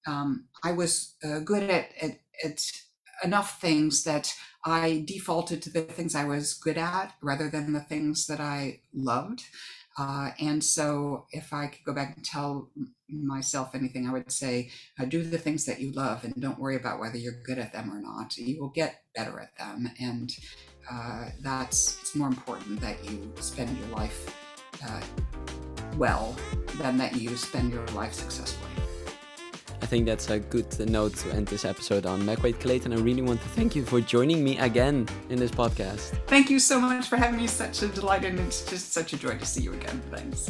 um, 0.08 0.48
I 0.64 0.72
was 0.72 1.16
uh, 1.24 1.40
good 1.40 1.70
at, 1.70 1.92
at, 2.02 2.20
at 2.44 2.62
enough 3.24 3.62
things 3.62 4.04
that 4.04 4.34
I 4.66 5.04
defaulted 5.08 5.62
to 5.64 5.70
the 5.70 5.84
things 5.84 6.16
I 6.16 6.26
was 6.26 6.56
good 6.56 6.78
at 6.78 7.14
rather 7.22 7.50
than 7.50 7.74
the 7.74 7.80
things 7.82 8.26
that 8.26 8.40
I 8.40 8.82
loved. 8.94 9.44
Uh, 10.00 10.32
and 10.40 10.64
so, 10.64 11.26
if 11.32 11.54
I 11.54 11.68
could 11.68 11.84
go 11.84 11.94
back 11.94 12.16
and 12.16 12.24
tell 12.24 12.70
myself 13.10 13.74
anything, 13.74 14.08
I 14.08 14.14
would 14.14 14.32
say 14.32 14.70
uh, 15.00 15.06
do 15.06 15.24
the 15.24 15.40
things 15.40 15.66
that 15.66 15.80
you 15.80 15.92
love 15.92 16.24
and 16.24 16.36
don't 16.40 16.60
worry 16.60 16.76
about 16.76 17.00
whether 17.00 17.18
you're 17.18 17.42
good 17.44 17.58
at 17.58 17.74
them 17.74 17.92
or 17.92 18.00
not. 18.00 18.38
You 18.38 18.62
will 18.62 18.70
get 18.70 19.02
better 19.16 19.40
at 19.40 19.58
them. 19.58 19.90
And 20.00 20.32
uh, 20.92 21.30
that's 21.42 22.00
it's 22.02 22.16
more 22.16 22.28
important 22.28 22.80
that 22.82 23.04
you 23.10 23.34
spend 23.40 23.76
your 23.80 23.88
life 23.90 24.36
uh, 24.88 25.02
well 25.98 26.36
than 26.78 26.98
that 26.98 27.16
you 27.16 27.36
spend 27.36 27.74
your 27.74 27.86
life 27.96 28.14
successfully. 28.14 28.72
I 29.82 29.86
think 29.86 30.06
that's 30.06 30.30
a 30.30 30.40
good 30.40 30.90
note 30.90 31.16
to 31.18 31.30
end 31.34 31.48
this 31.48 31.64
episode 31.64 32.06
on. 32.06 32.22
McWade 32.22 32.60
Clayton, 32.60 32.92
I 32.92 32.98
really 32.98 33.22
want 33.22 33.42
to 33.42 33.48
thank 33.56 33.74
you 33.74 33.86
for 33.86 34.02
joining 34.02 34.44
me 34.44 34.58
again 34.60 35.08
in 35.30 35.38
this 35.38 35.52
podcast. 35.52 36.12
Thank 36.26 36.50
you 36.50 36.60
so 36.60 36.80
much 36.80 37.08
for 37.08 37.18
having 37.18 37.38
me. 37.38 37.48
Such 37.48 37.84
a 37.84 37.88
delight 37.88 38.26
and 38.26 38.40
it's 38.40 38.70
just 38.70 38.92
such 38.92 39.14
a 39.14 39.18
joy 39.18 39.38
to 39.38 39.46
see 39.46 39.62
you 39.62 39.74
again. 39.76 40.02
Thanks. 40.12 40.48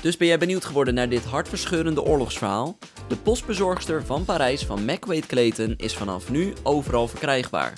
Dus 0.00 0.16
ben 0.16 0.26
jij 0.26 0.38
benieuwd 0.38 0.64
geworden 0.64 0.94
naar 0.94 1.08
dit 1.08 1.24
hartverscheurende 1.24 2.02
oorlogsverhaal? 2.02 2.78
De 3.08 3.16
postbezorgster 3.16 4.04
van 4.04 4.24
Parijs 4.24 4.64
van 4.64 4.84
McWade 4.84 5.26
Clayton 5.26 5.74
is 5.76 5.94
vanaf 5.94 6.30
nu 6.30 6.52
overal 6.62 7.08
verkrijgbaar. 7.08 7.72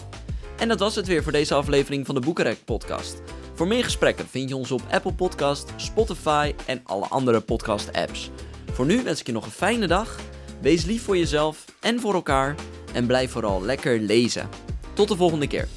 En 0.58 0.68
dat 0.68 0.78
was 0.78 0.94
het 0.94 1.06
weer 1.06 1.22
voor 1.22 1.32
deze 1.32 1.54
aflevering 1.54 2.06
van 2.06 2.14
de 2.14 2.20
Boekenrek 2.20 2.64
podcast. 2.64 3.22
Voor 3.58 3.66
meer 3.66 3.84
gesprekken 3.84 4.28
vind 4.28 4.48
je 4.48 4.56
ons 4.56 4.70
op 4.70 4.82
Apple 4.90 5.12
Podcast, 5.12 5.72
Spotify 5.76 6.54
en 6.66 6.80
alle 6.84 7.06
andere 7.06 7.40
podcast 7.40 7.92
apps. 7.92 8.30
Voor 8.72 8.86
nu 8.86 9.02
wens 9.02 9.20
ik 9.20 9.26
je 9.26 9.32
nog 9.32 9.44
een 9.44 9.50
fijne 9.50 9.86
dag. 9.86 10.18
Wees 10.60 10.84
lief 10.84 11.02
voor 11.04 11.16
jezelf 11.16 11.64
en 11.80 12.00
voor 12.00 12.14
elkaar 12.14 12.54
en 12.92 13.06
blijf 13.06 13.30
vooral 13.30 13.62
lekker 13.62 13.98
lezen. 14.00 14.48
Tot 14.92 15.08
de 15.08 15.16
volgende 15.16 15.46
keer. 15.46 15.68